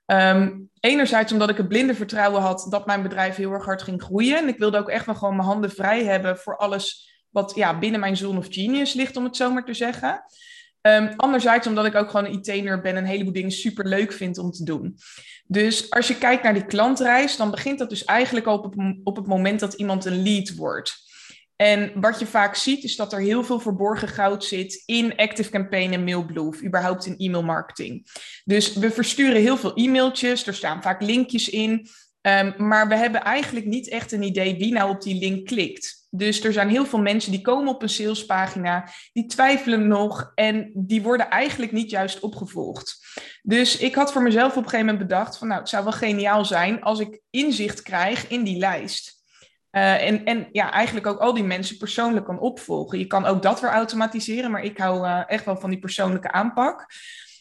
Um, 0.06 0.70
enerzijds 0.80 1.32
omdat 1.32 1.48
ik 1.48 1.56
het 1.56 1.68
blinde 1.68 1.94
vertrouwen 1.94 2.42
had 2.42 2.66
dat 2.70 2.86
mijn 2.86 3.02
bedrijf 3.02 3.36
heel 3.36 3.52
erg 3.52 3.64
hard 3.64 3.82
ging 3.82 4.02
groeien. 4.02 4.36
En 4.36 4.48
ik 4.48 4.58
wilde 4.58 4.78
ook 4.78 4.88
echt 4.88 5.06
wel 5.06 5.14
gewoon 5.14 5.36
mijn 5.36 5.48
handen 5.48 5.70
vrij 5.70 6.04
hebben 6.04 6.38
voor 6.38 6.56
alles 6.56 7.12
wat 7.30 7.52
ja, 7.54 7.78
binnen 7.78 8.00
mijn 8.00 8.16
zone 8.16 8.38
of 8.38 8.46
genius 8.50 8.92
ligt, 8.92 9.16
om 9.16 9.24
het 9.24 9.36
zo 9.36 9.52
maar 9.52 9.64
te 9.64 9.74
zeggen. 9.74 10.24
Um, 10.80 11.12
anderzijds 11.16 11.66
omdat 11.66 11.84
ik 11.84 11.94
ook 11.94 12.10
gewoon 12.10 12.26
een 12.26 12.42
IT-nerd 12.42 12.82
ben 12.82 12.92
en 12.92 12.96
een 12.96 13.08
heleboel 13.08 13.32
dingen 13.32 13.50
super 13.50 13.88
leuk 13.88 14.12
vind 14.12 14.38
om 14.38 14.50
te 14.50 14.64
doen. 14.64 14.98
Dus 15.46 15.90
als 15.90 16.08
je 16.08 16.18
kijkt 16.18 16.42
naar 16.42 16.54
die 16.54 16.66
klantreis, 16.66 17.36
dan 17.36 17.50
begint 17.50 17.78
dat 17.78 17.88
dus 17.88 18.04
eigenlijk 18.04 18.46
al 18.46 18.58
op, 18.58 18.74
op 19.04 19.16
het 19.16 19.26
moment 19.26 19.60
dat 19.60 19.74
iemand 19.74 20.04
een 20.04 20.22
lead 20.22 20.54
wordt. 20.54 21.07
En 21.62 22.00
wat 22.00 22.18
je 22.18 22.26
vaak 22.26 22.54
ziet, 22.54 22.84
is 22.84 22.96
dat 22.96 23.12
er 23.12 23.20
heel 23.20 23.44
veel 23.44 23.60
verborgen 23.60 24.08
goud 24.08 24.44
zit 24.44 24.82
in 24.86 25.16
Active 25.16 25.50
Campaign 25.50 25.92
en 25.92 26.04
Mailblue, 26.04 26.46
of 26.46 26.62
überhaupt 26.62 27.06
in 27.06 27.16
e-mail 27.16 27.42
marketing. 27.42 28.06
Dus 28.44 28.72
we 28.72 28.90
versturen 28.90 29.40
heel 29.40 29.56
veel 29.56 29.74
e-mailtjes, 29.74 30.46
er 30.46 30.54
staan 30.54 30.82
vaak 30.82 31.02
linkjes 31.02 31.48
in, 31.48 31.88
um, 32.20 32.54
maar 32.56 32.88
we 32.88 32.96
hebben 32.96 33.22
eigenlijk 33.22 33.66
niet 33.66 33.88
echt 33.88 34.12
een 34.12 34.22
idee 34.22 34.56
wie 34.56 34.72
nou 34.72 34.90
op 34.90 35.02
die 35.02 35.18
link 35.18 35.46
klikt. 35.46 36.06
Dus 36.10 36.44
er 36.44 36.52
zijn 36.52 36.68
heel 36.68 36.86
veel 36.86 37.00
mensen 37.00 37.30
die 37.30 37.40
komen 37.40 37.74
op 37.74 37.82
een 37.82 37.88
salespagina, 37.88 38.90
die 39.12 39.26
twijfelen 39.26 39.88
nog 39.88 40.32
en 40.34 40.70
die 40.74 41.02
worden 41.02 41.30
eigenlijk 41.30 41.72
niet 41.72 41.90
juist 41.90 42.20
opgevolgd. 42.20 42.98
Dus 43.42 43.76
ik 43.76 43.94
had 43.94 44.12
voor 44.12 44.22
mezelf 44.22 44.50
op 44.50 44.56
een 44.56 44.70
gegeven 44.70 44.86
moment 44.86 45.08
bedacht 45.08 45.38
van 45.38 45.48
nou, 45.48 45.60
het 45.60 45.68
zou 45.68 45.84
wel 45.84 45.92
geniaal 45.92 46.44
zijn 46.44 46.82
als 46.82 47.00
ik 47.00 47.20
inzicht 47.30 47.82
krijg 47.82 48.28
in 48.28 48.44
die 48.44 48.58
lijst. 48.58 49.17
Uh, 49.72 50.06
en, 50.06 50.24
en 50.24 50.48
ja, 50.52 50.72
eigenlijk 50.72 51.06
ook 51.06 51.18
al 51.18 51.34
die 51.34 51.44
mensen 51.44 51.76
persoonlijk 51.76 52.26
kan 52.26 52.38
opvolgen. 52.38 52.98
Je 52.98 53.06
kan 53.06 53.26
ook 53.26 53.42
dat 53.42 53.60
weer 53.60 53.70
automatiseren, 53.70 54.50
maar 54.50 54.62
ik 54.62 54.78
hou 54.78 55.06
uh, 55.06 55.22
echt 55.26 55.44
wel 55.44 55.56
van 55.56 55.70
die 55.70 55.78
persoonlijke 55.78 56.32
aanpak. 56.32 56.86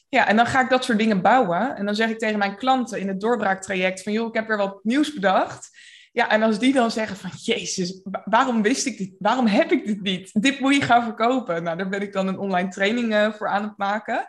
Ja, 0.09 0.27
en 0.27 0.35
dan 0.35 0.45
ga 0.45 0.61
ik 0.61 0.69
dat 0.69 0.83
soort 0.83 0.97
dingen 0.97 1.21
bouwen. 1.21 1.75
En 1.75 1.85
dan 1.85 1.95
zeg 1.95 2.09
ik 2.09 2.19
tegen 2.19 2.39
mijn 2.39 2.57
klanten 2.57 2.99
in 2.99 3.07
het 3.07 3.19
doorbraaktraject 3.19 4.03
van 4.03 4.13
joh, 4.13 4.27
ik 4.27 4.33
heb 4.33 4.47
weer 4.47 4.57
wat 4.57 4.79
nieuws 4.83 5.13
bedacht. 5.13 5.69
Ja, 6.11 6.29
en 6.29 6.43
als 6.43 6.59
die 6.59 6.73
dan 6.73 6.91
zeggen 6.91 7.17
van, 7.17 7.29
jezus, 7.41 8.01
waarom 8.25 8.61
wist 8.61 8.85
ik 8.85 8.97
dit? 8.97 9.11
Waarom 9.19 9.47
heb 9.47 9.71
ik 9.71 9.85
dit 9.85 10.01
niet? 10.01 10.29
Dit 10.41 10.59
moet 10.59 10.75
je 10.75 10.81
gaan 10.81 11.03
verkopen. 11.03 11.63
Nou, 11.63 11.77
daar 11.77 11.89
ben 11.89 12.01
ik 12.01 12.13
dan 12.13 12.27
een 12.27 12.39
online 12.39 12.69
training 12.69 13.13
uh, 13.13 13.33
voor 13.33 13.47
aan 13.47 13.63
het 13.63 13.77
maken. 13.77 14.25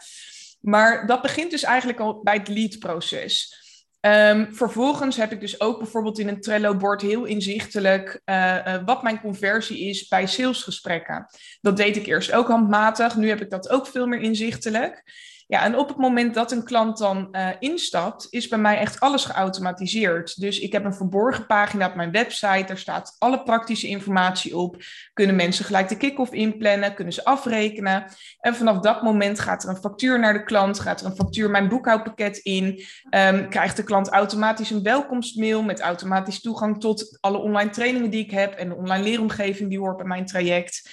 Maar 0.60 1.06
dat 1.06 1.22
begint 1.22 1.50
dus 1.50 1.62
eigenlijk 1.62 2.00
al 2.00 2.20
bij 2.22 2.34
het 2.34 2.48
lead-proces. 2.48 3.66
Um, 4.00 4.54
vervolgens 4.54 5.16
heb 5.16 5.32
ik 5.32 5.40
dus 5.40 5.60
ook 5.60 5.78
bijvoorbeeld 5.78 6.18
in 6.18 6.28
een 6.28 6.40
Trello-bord 6.40 7.02
heel 7.02 7.24
inzichtelijk 7.24 8.20
uh, 8.24 8.58
uh, 8.66 8.74
wat 8.84 9.02
mijn 9.02 9.20
conversie 9.20 9.88
is 9.88 10.08
bij 10.08 10.26
salesgesprekken. 10.26 11.26
Dat 11.60 11.76
deed 11.76 11.96
ik 11.96 12.06
eerst 12.06 12.32
ook 12.32 12.48
handmatig, 12.48 13.16
nu 13.16 13.28
heb 13.28 13.40
ik 13.40 13.50
dat 13.50 13.68
ook 13.68 13.86
veel 13.86 14.06
meer 14.06 14.20
inzichtelijk. 14.20 15.02
Ja, 15.48 15.64
en 15.64 15.76
op 15.76 15.88
het 15.88 15.96
moment 15.96 16.34
dat 16.34 16.52
een 16.52 16.64
klant 16.64 16.98
dan 16.98 17.28
uh, 17.32 17.48
instapt, 17.58 18.26
is 18.30 18.48
bij 18.48 18.58
mij 18.58 18.78
echt 18.78 19.00
alles 19.00 19.24
geautomatiseerd. 19.24 20.40
Dus 20.40 20.58
ik 20.58 20.72
heb 20.72 20.84
een 20.84 20.94
verborgen 20.94 21.46
pagina 21.46 21.86
op 21.86 21.94
mijn 21.94 22.10
website, 22.10 22.64
daar 22.66 22.78
staat 22.78 23.16
alle 23.18 23.42
praktische 23.42 23.88
informatie 23.88 24.56
op. 24.56 24.76
Kunnen 25.12 25.36
mensen 25.36 25.64
gelijk 25.64 25.88
de 25.88 25.96
kick-off 25.96 26.32
inplannen, 26.32 26.94
kunnen 26.94 27.12
ze 27.12 27.24
afrekenen. 27.24 28.04
En 28.40 28.54
vanaf 28.54 28.78
dat 28.78 29.02
moment 29.02 29.40
gaat 29.40 29.62
er 29.62 29.68
een 29.68 29.76
factuur 29.76 30.18
naar 30.18 30.32
de 30.32 30.44
klant, 30.44 30.80
gaat 30.80 31.00
er 31.00 31.06
een 31.06 31.16
factuur 31.16 31.50
mijn 31.50 31.68
boekhoudpakket 31.68 32.36
in. 32.36 32.84
Um, 33.10 33.48
krijgt 33.48 33.76
de 33.76 33.84
klant 33.84 34.08
automatisch 34.08 34.70
een 34.70 34.82
welkomstmail 34.82 35.62
met 35.62 35.80
automatisch 35.80 36.40
toegang 36.40 36.80
tot 36.80 37.18
alle 37.20 37.38
online 37.38 37.70
trainingen 37.70 38.10
die 38.10 38.24
ik 38.24 38.30
heb 38.30 38.54
en 38.54 38.68
de 38.68 38.74
online 38.74 39.04
leeromgeving 39.04 39.68
die 39.68 39.78
hoort 39.78 39.96
bij 39.96 40.06
mijn 40.06 40.26
traject. 40.26 40.90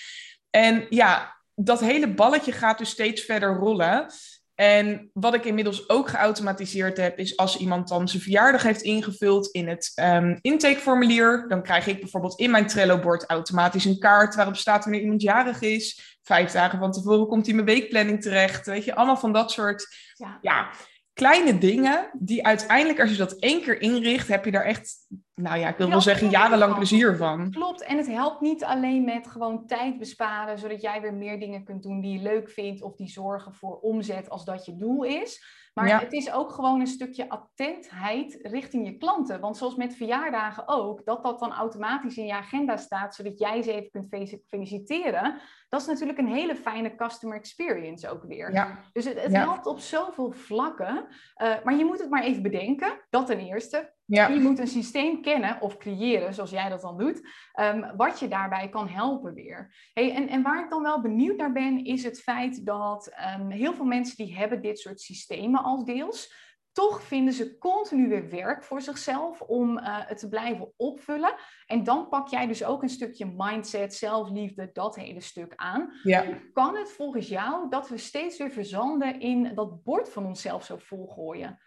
En 0.50 0.86
ja, 0.90 1.36
dat 1.56 1.80
hele 1.80 2.14
balletje 2.14 2.52
gaat 2.52 2.78
dus 2.78 2.90
steeds 2.90 3.22
verder 3.22 3.56
rollen. 3.56 4.08
En 4.56 5.10
wat 5.14 5.34
ik 5.34 5.46
inmiddels 5.46 5.90
ook 5.90 6.10
geautomatiseerd 6.10 6.98
heb, 6.98 7.20
is 7.20 7.38
als 7.38 7.58
iemand 7.58 7.88
dan 7.88 8.08
zijn 8.08 8.22
verjaardag 8.22 8.64
heeft 8.64 8.82
ingevuld 8.82 9.48
in 9.48 9.68
het 9.68 9.92
um, 9.96 10.38
intakeformulier, 10.42 11.46
dan 11.48 11.64
krijg 11.64 11.88
ik 11.88 12.00
bijvoorbeeld 12.00 12.40
in 12.40 12.52
mijn 12.52 12.68
Trello-bord 12.68 13.30
automatisch 13.30 13.86
een 13.86 14.00
kaart 14.00 14.36
waarop 14.36 14.56
staat 14.56 14.84
wanneer 14.84 15.02
iemand 15.02 15.22
jarig 15.22 15.62
is. 15.62 16.18
Vijf 16.22 16.52
dagen 16.52 16.80
van 16.80 16.92
tevoren 16.92 17.28
komt 17.28 17.46
hij 17.46 17.56
in 17.56 17.64
mijn 17.64 17.78
weekplanning 17.78 18.22
terecht. 18.22 18.66
Weet 18.66 18.86
je, 18.86 18.96
allemaal 18.96 19.18
van 19.18 19.34
dat 19.34 19.52
soort 19.52 19.88
ja. 20.14 20.38
ja 20.42 20.70
kleine 21.16 21.58
dingen 21.58 22.10
die 22.14 22.46
uiteindelijk, 22.46 23.00
als 23.00 23.12
je 23.12 23.18
dat 23.18 23.34
één 23.34 23.62
keer 23.62 23.82
inricht, 23.82 24.28
heb 24.28 24.46
je 24.46 24.52
daar 24.52 24.64
echt, 24.64 25.08
nou 25.36 25.60
ja, 25.60 25.68
ik 25.68 25.78
wil 25.78 25.90
wel 25.90 26.02
zeggen, 26.02 26.30
jarenlang 26.30 26.76
plezier 26.76 27.16
van. 27.16 27.52
Klopt, 27.52 27.84
en 27.84 27.98
het 27.98 28.08
helpt 28.08 28.42
niet 28.42 28.64
alleen 28.64 29.04
met 29.04 29.28
gewoon 29.28 29.66
tijd 29.68 29.98
besparen, 29.98 30.60
zodat 30.60 30.82
jij 30.82 31.02
weer 31.02 31.14
meer 31.14 31.40
dingen 31.40 31.64
kunt 31.64 31.84
doen 31.84 32.02
die 32.02 32.18
je 32.18 32.24
leuk 32.24 32.50
vindt 32.50 32.82
of 32.82 32.96
die 32.96 33.10
zorgen 33.10 33.54
voor 33.54 33.80
omzet 33.80 34.30
als 34.30 34.46
dat 34.46 34.66
je 34.66 34.76
doel 34.76 35.04
is. 35.04 35.44
Maar 35.76 36.02
het 36.02 36.14
is 36.14 36.32
ook 36.32 36.52
gewoon 36.52 36.80
een 36.80 36.88
stukje 36.88 37.30
attentheid 37.30 38.40
richting 38.42 38.88
je 38.88 38.98
klanten. 38.98 39.40
Want 39.40 39.58
zoals 39.58 39.76
met 39.76 39.96
verjaardagen 39.96 40.68
ook, 40.68 41.06
dat 41.06 41.24
dat 41.24 41.40
dan 41.40 41.54
automatisch 41.54 42.18
in 42.18 42.26
je 42.26 42.34
agenda 42.34 42.78
staat, 42.78 43.16
zodat 43.16 43.40
jij 43.40 43.62
ze 43.62 43.74
even 43.74 43.92
kunt 43.92 44.42
feliciteren. 44.48 45.42
Dat 45.70 45.82
is 45.82 45.88
natuurlijk 45.88 46.20
een 46.20 46.34
hele 46.34 46.56
fijne 46.56 46.96
customer 46.96 47.38
experience 47.38 48.10
ook 48.10 48.24
weer. 48.24 48.54
Ja. 48.54 48.80
Dus 48.92 49.06
het, 49.06 49.22
het 49.22 49.36
helpt 49.36 49.66
op 49.66 49.80
zoveel 49.80 50.32
vlakken. 50.32 51.08
Uh, 51.42 51.54
maar 51.64 51.76
je 51.76 51.86
moet 51.86 52.00
het 52.00 52.10
maar 52.10 52.24
even 52.24 52.42
bedenken, 52.42 53.06
dat 53.10 53.26
ten 53.26 53.40
eerste. 53.40 53.94
Ja. 54.08 54.28
Je 54.28 54.40
moet 54.40 54.60
een 54.60 54.68
systeem 54.68 55.22
kennen 55.22 55.62
of 55.62 55.78
creëren, 55.78 56.34
zoals 56.34 56.50
jij 56.50 56.70
dat 56.70 56.82
dan 56.82 56.98
doet, 56.98 57.28
um, 57.60 57.96
wat 57.98 58.20
je 58.20 58.28
daarbij 58.28 58.70
kan 58.70 58.88
helpen 58.88 59.34
weer. 59.34 59.90
Hey, 59.94 60.14
en, 60.14 60.28
en 60.28 60.42
waar 60.42 60.64
ik 60.64 60.70
dan 60.70 60.82
wel 60.82 61.02
benieuwd 61.02 61.38
naar 61.38 61.52
ben, 61.52 61.86
is 61.86 62.04
het 62.04 62.22
feit 62.22 62.66
dat 62.66 63.12
um, 63.40 63.50
heel 63.50 63.74
veel 63.74 63.86
mensen 63.86 64.26
die 64.26 64.38
hebben 64.38 64.62
dit 64.62 64.80
soort 64.80 65.02
systemen 65.02 65.64
als 65.64 65.86
deels. 65.86 66.34
toch 66.76 67.02
vinden 67.02 67.34
ze 67.34 67.58
continu 67.58 68.08
weer 68.08 68.30
werk 68.30 68.64
voor 68.64 68.82
zichzelf 68.82 69.42
om 69.42 69.78
uh, 69.78 69.84
het 69.86 70.18
te 70.18 70.30
blijven 70.30 70.74
opvullen. 70.78 71.36
En 71.66 71.84
dan 71.84 72.10
pak 72.10 72.28
jij 72.28 72.48
dus 72.48 72.64
ook 72.64 72.84
een 72.84 72.90
stukje 72.90 73.34
mindset, 73.38 73.94
zelfliefde, 73.94 74.70
dat 74.74 74.96
hele 74.96 75.22
stuk 75.22 75.54
aan. 75.56 75.94
Ja. 76.04 76.26
Kan 76.54 76.76
het 76.76 76.92
volgens 76.92 77.28
jou 77.28 77.70
dat 77.70 77.90
we 77.90 77.98
steeds 77.98 78.38
weer 78.38 78.52
verzanden 78.52 79.20
in 79.20 79.56
dat 79.56 79.84
bord 79.84 80.10
van 80.10 80.26
onszelf 80.26 80.64
zo 80.64 80.78
volgooien? 80.78 81.60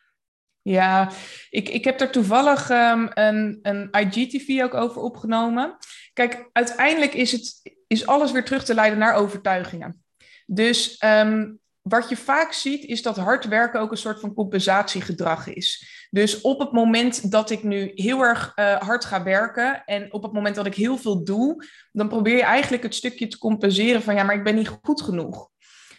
Ja, 0.69 1.11
ik, 1.51 1.69
ik 1.69 1.85
heb 1.85 2.01
er 2.01 2.11
toevallig 2.11 2.71
um, 2.71 3.11
een, 3.15 3.59
een 3.63 3.89
IGTV 3.91 4.63
ook 4.63 4.75
over 4.75 5.03
opgenomen. 5.03 5.77
Kijk, 6.13 6.49
uiteindelijk 6.53 7.15
is, 7.15 7.33
het, 7.33 7.73
is 7.87 8.07
alles 8.07 8.33
weer 8.33 8.45
terug 8.45 8.65
te 8.65 8.75
leiden 8.75 8.99
naar 8.99 9.15
overtuigingen. 9.15 10.05
Dus 10.47 11.03
um, 11.05 11.59
wat 11.83 12.09
je 12.09 12.17
vaak 12.17 12.53
ziet, 12.53 12.85
is 12.85 13.03
dat 13.03 13.17
hard 13.17 13.45
werken 13.45 13.81
ook 13.81 13.91
een 13.91 13.97
soort 13.97 14.21
van 14.21 14.35
compensatiegedrag 14.35 15.47
is. 15.47 16.07
Dus 16.11 16.41
op 16.41 16.59
het 16.59 16.73
moment 16.73 17.31
dat 17.31 17.51
ik 17.51 17.63
nu 17.63 17.91
heel 17.95 18.21
erg 18.23 18.53
uh, 18.57 18.77
hard 18.77 19.05
ga 19.05 19.23
werken 19.23 19.85
en 19.85 20.13
op 20.13 20.23
het 20.23 20.33
moment 20.33 20.55
dat 20.55 20.67
ik 20.67 20.75
heel 20.75 20.97
veel 20.97 21.25
doe, 21.25 21.65
dan 21.93 22.09
probeer 22.09 22.37
je 22.37 22.43
eigenlijk 22.43 22.83
het 22.83 22.95
stukje 22.95 23.27
te 23.27 23.39
compenseren 23.39 24.03
van 24.03 24.15
ja, 24.15 24.23
maar 24.23 24.37
ik 24.37 24.45
ben 24.45 24.55
niet 24.55 24.79
goed 24.83 25.03
genoeg. 25.03 25.51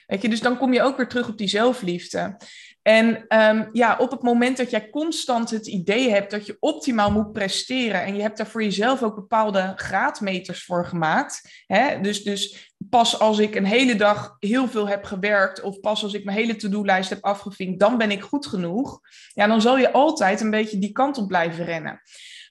Weet 0.10 0.22
je, 0.22 0.30
dus 0.30 0.42
dan 0.42 0.58
kom 0.58 0.74
je 0.74 0.82
ook 0.82 0.98
weer 0.98 1.08
terug 1.08 1.30
op 1.30 1.38
die 1.38 1.48
zelfliefde. 1.48 2.38
En 2.82 3.26
um, 3.40 3.70
ja, 3.72 3.98
op 3.98 4.12
het 4.12 4.22
moment 4.22 4.58
dat 4.58 4.70
jij 4.70 4.90
constant 4.90 5.50
het 5.50 5.68
idee 5.68 6.10
hebt 6.10 6.32
dat 6.32 6.46
je 6.46 6.58
optimaal 6.60 7.12
moet 7.12 7.32
presteren 7.32 8.04
en 8.04 8.16
je 8.16 8.22
hebt 8.22 8.38
daar 8.38 8.48
voor 8.48 8.64
jezelf 8.64 9.04
ook 9.04 9.16
bepaalde 9.16 9.74
graadmeters 9.76 10.64
voor 10.64 10.86
gemaakt. 10.86 11.64
Hè? 11.66 12.02
Dus, 12.02 12.24
dus 12.24 12.74
pas 12.90 13.20
als 13.20 13.40
ik 13.40 13.56
een 13.56 13.66
hele 13.66 13.96
dag 13.96 14.36
heel 14.40 14.68
veel 14.68 14.88
heb 14.88 15.04
gewerkt 15.04 15.62
of 15.62 15.80
pas 15.80 16.04
als 16.04 16.14
ik 16.14 16.24
mijn 16.24 16.38
hele 16.38 16.56
to-do-lijst 16.56 17.10
heb 17.10 17.24
afgevinkt, 17.24 17.80
dan 17.80 17.98
ben 17.98 18.12
ik 18.12 18.22
goed 18.22 18.48
genoeg. 18.48 19.00
Ja, 19.34 19.48
dan 19.48 19.62
zal 19.62 19.78
je 19.78 19.92
altijd 19.92 20.42
een 20.42 20.50
beetje 20.50 20.80
die 20.80 20.92
kant 20.92 21.18
op 21.18 21.28
blijven 21.28 21.66
rennen. 21.66 22.02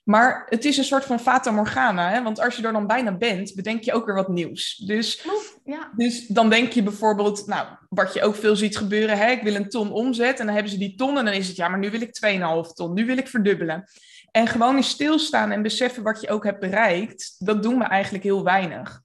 Maar 0.09 0.45
het 0.47 0.65
is 0.65 0.77
een 0.77 0.83
soort 0.83 1.05
van 1.05 1.19
fata 1.19 1.51
morgana, 1.51 2.09
hè? 2.09 2.23
want 2.23 2.39
als 2.39 2.55
je 2.55 2.63
er 2.63 2.71
dan 2.71 2.87
bijna 2.87 3.11
bent, 3.17 3.55
bedenk 3.55 3.83
je 3.83 3.93
ook 3.93 4.05
weer 4.05 4.15
wat 4.15 4.27
nieuws. 4.27 4.75
Dus, 4.85 5.25
ja. 5.63 5.91
dus 5.95 6.27
dan 6.27 6.49
denk 6.49 6.71
je 6.71 6.83
bijvoorbeeld, 6.83 7.47
nou, 7.47 7.67
wat 7.89 8.13
je 8.13 8.21
ook 8.21 8.35
veel 8.35 8.55
ziet 8.55 8.77
gebeuren, 8.77 9.17
hè? 9.17 9.31
ik 9.31 9.41
wil 9.41 9.55
een 9.55 9.69
ton 9.69 9.91
omzet 9.91 10.39
en 10.39 10.45
dan 10.45 10.53
hebben 10.53 10.71
ze 10.71 10.77
die 10.77 10.95
ton 10.95 11.17
en 11.17 11.25
dan 11.25 11.33
is 11.33 11.47
het, 11.47 11.55
ja, 11.55 11.67
maar 11.67 11.79
nu 11.79 11.89
wil 11.89 12.01
ik 12.01 12.19
2,5 12.67 12.73
ton, 12.73 12.93
nu 12.93 13.05
wil 13.05 13.17
ik 13.17 13.27
verdubbelen. 13.27 13.83
En 14.31 14.47
gewoon 14.47 14.75
eens 14.75 14.89
stilstaan 14.89 15.51
en 15.51 15.61
beseffen 15.61 16.03
wat 16.03 16.21
je 16.21 16.29
ook 16.29 16.43
hebt 16.43 16.59
bereikt, 16.59 17.35
dat 17.37 17.63
doen 17.63 17.77
we 17.77 17.83
eigenlijk 17.83 18.23
heel 18.23 18.43
weinig. 18.43 19.01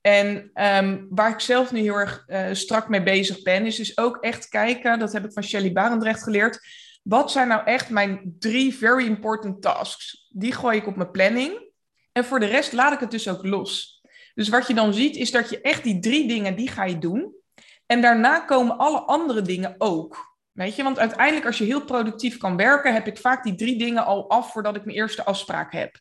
En 0.00 0.50
um, 0.54 1.06
waar 1.10 1.30
ik 1.30 1.40
zelf 1.40 1.72
nu 1.72 1.80
heel 1.80 1.96
erg 1.96 2.24
uh, 2.26 2.46
strak 2.52 2.88
mee 2.88 3.02
bezig 3.02 3.42
ben, 3.42 3.66
is 3.66 3.76
dus 3.76 3.98
ook 3.98 4.16
echt 4.16 4.48
kijken, 4.48 4.98
dat 4.98 5.12
heb 5.12 5.24
ik 5.24 5.32
van 5.32 5.44
Shelly 5.44 5.72
Barendrecht 5.72 6.22
geleerd, 6.22 6.60
wat 7.02 7.32
zijn 7.32 7.48
nou 7.48 7.64
echt 7.64 7.90
mijn 7.90 8.34
drie 8.38 8.74
very 8.74 9.06
important 9.06 9.62
tasks? 9.62 10.21
Die 10.32 10.52
gooi 10.52 10.76
ik 10.76 10.86
op 10.86 10.96
mijn 10.96 11.10
planning. 11.10 11.70
En 12.12 12.24
voor 12.24 12.40
de 12.40 12.46
rest 12.46 12.72
laat 12.72 12.92
ik 12.92 13.00
het 13.00 13.10
dus 13.10 13.28
ook 13.28 13.44
los. 13.44 14.02
Dus 14.34 14.48
wat 14.48 14.66
je 14.66 14.74
dan 14.74 14.94
ziet, 14.94 15.16
is 15.16 15.30
dat 15.30 15.50
je 15.50 15.60
echt 15.60 15.82
die 15.82 15.98
drie 15.98 16.28
dingen, 16.28 16.56
die 16.56 16.68
ga 16.68 16.84
je 16.84 16.98
doen. 16.98 17.34
En 17.86 18.00
daarna 18.00 18.40
komen 18.40 18.78
alle 18.78 19.00
andere 19.00 19.42
dingen 19.42 19.74
ook. 19.78 20.36
Weet 20.52 20.76
je, 20.76 20.82
want 20.82 20.98
uiteindelijk 20.98 21.46
als 21.46 21.58
je 21.58 21.64
heel 21.64 21.84
productief 21.84 22.36
kan 22.36 22.56
werken, 22.56 22.92
heb 22.92 23.06
ik 23.06 23.18
vaak 23.18 23.44
die 23.44 23.54
drie 23.54 23.78
dingen 23.78 24.04
al 24.04 24.30
af 24.30 24.52
voordat 24.52 24.76
ik 24.76 24.84
mijn 24.84 24.96
eerste 24.96 25.24
afspraak 25.24 25.72
heb. 25.72 26.00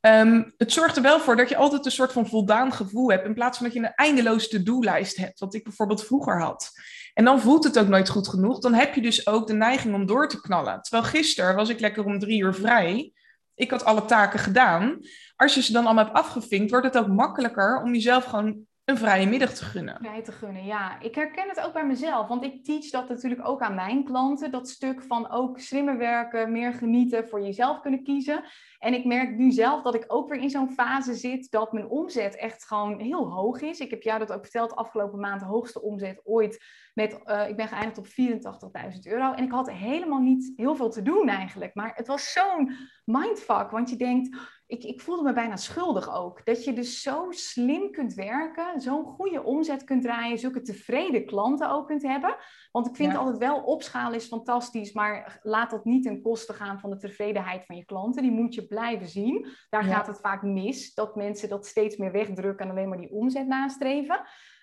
Um, 0.00 0.54
het 0.56 0.72
zorgt 0.72 0.96
er 0.96 1.02
wel 1.02 1.20
voor 1.20 1.36
dat 1.36 1.48
je 1.48 1.56
altijd 1.56 1.84
een 1.84 1.92
soort 1.92 2.12
van 2.12 2.28
voldaan 2.28 2.72
gevoel 2.72 3.10
hebt, 3.10 3.24
in 3.24 3.34
plaats 3.34 3.58
van 3.58 3.66
dat 3.66 3.74
je 3.74 3.80
een 3.82 3.94
eindeloze 3.94 4.48
to-do-lijst 4.48 5.16
hebt, 5.16 5.40
wat 5.40 5.54
ik 5.54 5.64
bijvoorbeeld 5.64 6.04
vroeger 6.04 6.40
had. 6.40 6.70
En 7.14 7.24
dan 7.24 7.40
voelt 7.40 7.64
het 7.64 7.78
ook 7.78 7.88
nooit 7.88 8.08
goed 8.08 8.28
genoeg. 8.28 8.58
Dan 8.58 8.74
heb 8.74 8.94
je 8.94 9.00
dus 9.00 9.26
ook 9.26 9.46
de 9.46 9.52
neiging 9.52 9.94
om 9.94 10.06
door 10.06 10.28
te 10.28 10.40
knallen. 10.40 10.82
Terwijl 10.82 11.10
gisteren 11.10 11.54
was 11.54 11.68
ik 11.68 11.80
lekker 11.80 12.04
om 12.04 12.18
drie 12.18 12.42
uur 12.42 12.54
vrij. 12.54 13.12
Ik 13.54 13.70
had 13.70 13.84
alle 13.84 14.04
taken 14.04 14.38
gedaan. 14.38 14.98
Als 15.36 15.54
je 15.54 15.62
ze 15.62 15.72
dan 15.72 15.84
allemaal 15.84 16.04
hebt 16.04 16.16
afgevinkt, 16.16 16.70
wordt 16.70 16.86
het 16.86 16.98
ook 16.98 17.08
makkelijker 17.08 17.82
om 17.82 17.92
jezelf 17.92 18.24
gewoon 18.24 18.66
een 18.84 18.98
vrije 18.98 19.26
middag 19.26 19.52
te 19.52 19.64
gunnen. 19.64 19.96
Vrij 20.00 20.22
te 20.22 20.32
gunnen, 20.32 20.64
ja. 20.64 21.00
Ik 21.00 21.14
herken 21.14 21.48
het 21.48 21.60
ook 21.60 21.72
bij 21.72 21.86
mezelf, 21.86 22.28
want 22.28 22.44
ik 22.44 22.64
teach 22.64 22.90
dat 22.90 23.08
natuurlijk 23.08 23.48
ook 23.48 23.60
aan 23.60 23.74
mijn 23.74 24.04
klanten. 24.04 24.50
Dat 24.50 24.68
stuk 24.68 25.02
van 25.02 25.30
ook 25.30 25.60
slimmer 25.60 25.98
werken, 25.98 26.52
meer 26.52 26.72
genieten, 26.72 27.28
voor 27.28 27.42
jezelf 27.42 27.80
kunnen 27.80 28.02
kiezen. 28.02 28.44
En 28.84 28.94
ik 28.94 29.04
merk 29.04 29.36
nu 29.36 29.52
zelf 29.52 29.82
dat 29.82 29.94
ik 29.94 30.04
ook 30.06 30.28
weer 30.28 30.40
in 30.40 30.50
zo'n 30.50 30.70
fase 30.70 31.14
zit 31.14 31.50
dat 31.50 31.72
mijn 31.72 31.88
omzet 31.88 32.36
echt 32.36 32.64
gewoon 32.64 33.00
heel 33.00 33.32
hoog 33.32 33.60
is. 33.60 33.78
Ik 33.78 33.90
heb 33.90 34.02
jou 34.02 34.18
dat 34.18 34.32
ook 34.32 34.42
verteld, 34.42 34.74
afgelopen 34.74 35.20
maand 35.20 35.40
de 35.40 35.46
hoogste 35.46 35.82
omzet 35.82 36.20
ooit. 36.24 36.64
Met, 36.94 37.20
uh, 37.26 37.48
ik 37.48 37.56
ben 37.56 37.68
geëindigd 37.68 37.98
op 37.98 38.06
84.000 38.06 38.98
euro. 39.02 39.32
En 39.32 39.44
ik 39.44 39.50
had 39.50 39.70
helemaal 39.70 40.20
niet 40.20 40.52
heel 40.56 40.76
veel 40.76 40.90
te 40.90 41.02
doen 41.02 41.28
eigenlijk. 41.28 41.74
Maar 41.74 41.92
het 41.94 42.06
was 42.06 42.32
zo'n 42.32 42.76
mindfuck, 43.04 43.70
want 43.70 43.90
je 43.90 43.96
denkt 43.96 44.36
ik, 44.66 44.84
ik 44.84 45.00
voelde 45.00 45.22
me 45.22 45.32
bijna 45.32 45.56
schuldig 45.56 46.14
ook. 46.14 46.44
Dat 46.44 46.64
je 46.64 46.72
dus 46.72 47.02
zo 47.02 47.26
slim 47.30 47.90
kunt 47.90 48.14
werken, 48.14 48.80
zo'n 48.80 49.04
goede 49.04 49.42
omzet 49.42 49.84
kunt 49.84 50.02
draaien, 50.02 50.38
zulke 50.38 50.62
tevreden 50.62 51.26
klanten 51.26 51.70
ook 51.70 51.86
kunt 51.86 52.02
hebben. 52.02 52.36
Want 52.72 52.86
ik 52.86 52.96
vind 52.96 53.12
ja. 53.12 53.18
altijd 53.18 53.38
wel 53.38 53.60
opschalen 53.60 54.16
is 54.16 54.26
fantastisch, 54.26 54.92
maar 54.92 55.38
laat 55.42 55.70
dat 55.70 55.84
niet 55.84 56.02
ten 56.02 56.22
koste 56.22 56.52
gaan 56.52 56.80
van 56.80 56.90
de 56.90 56.96
tevredenheid 56.96 57.66
van 57.66 57.76
je 57.76 57.84
klanten. 57.84 58.22
Die 58.22 58.32
moet 58.32 58.54
je 58.54 58.66
blijven 58.74 59.08
zien. 59.08 59.46
Daar 59.70 59.86
ja. 59.86 59.94
gaat 59.94 60.06
het 60.06 60.20
vaak 60.20 60.42
mis, 60.42 60.94
dat 60.94 61.16
mensen 61.16 61.48
dat 61.48 61.66
steeds 61.66 61.96
meer 61.96 62.12
wegdrukken 62.12 62.66
en 62.66 62.70
alleen 62.70 62.88
maar 62.88 63.00
die 63.00 63.12
omzet 63.12 63.46
nastreven. 63.46 64.20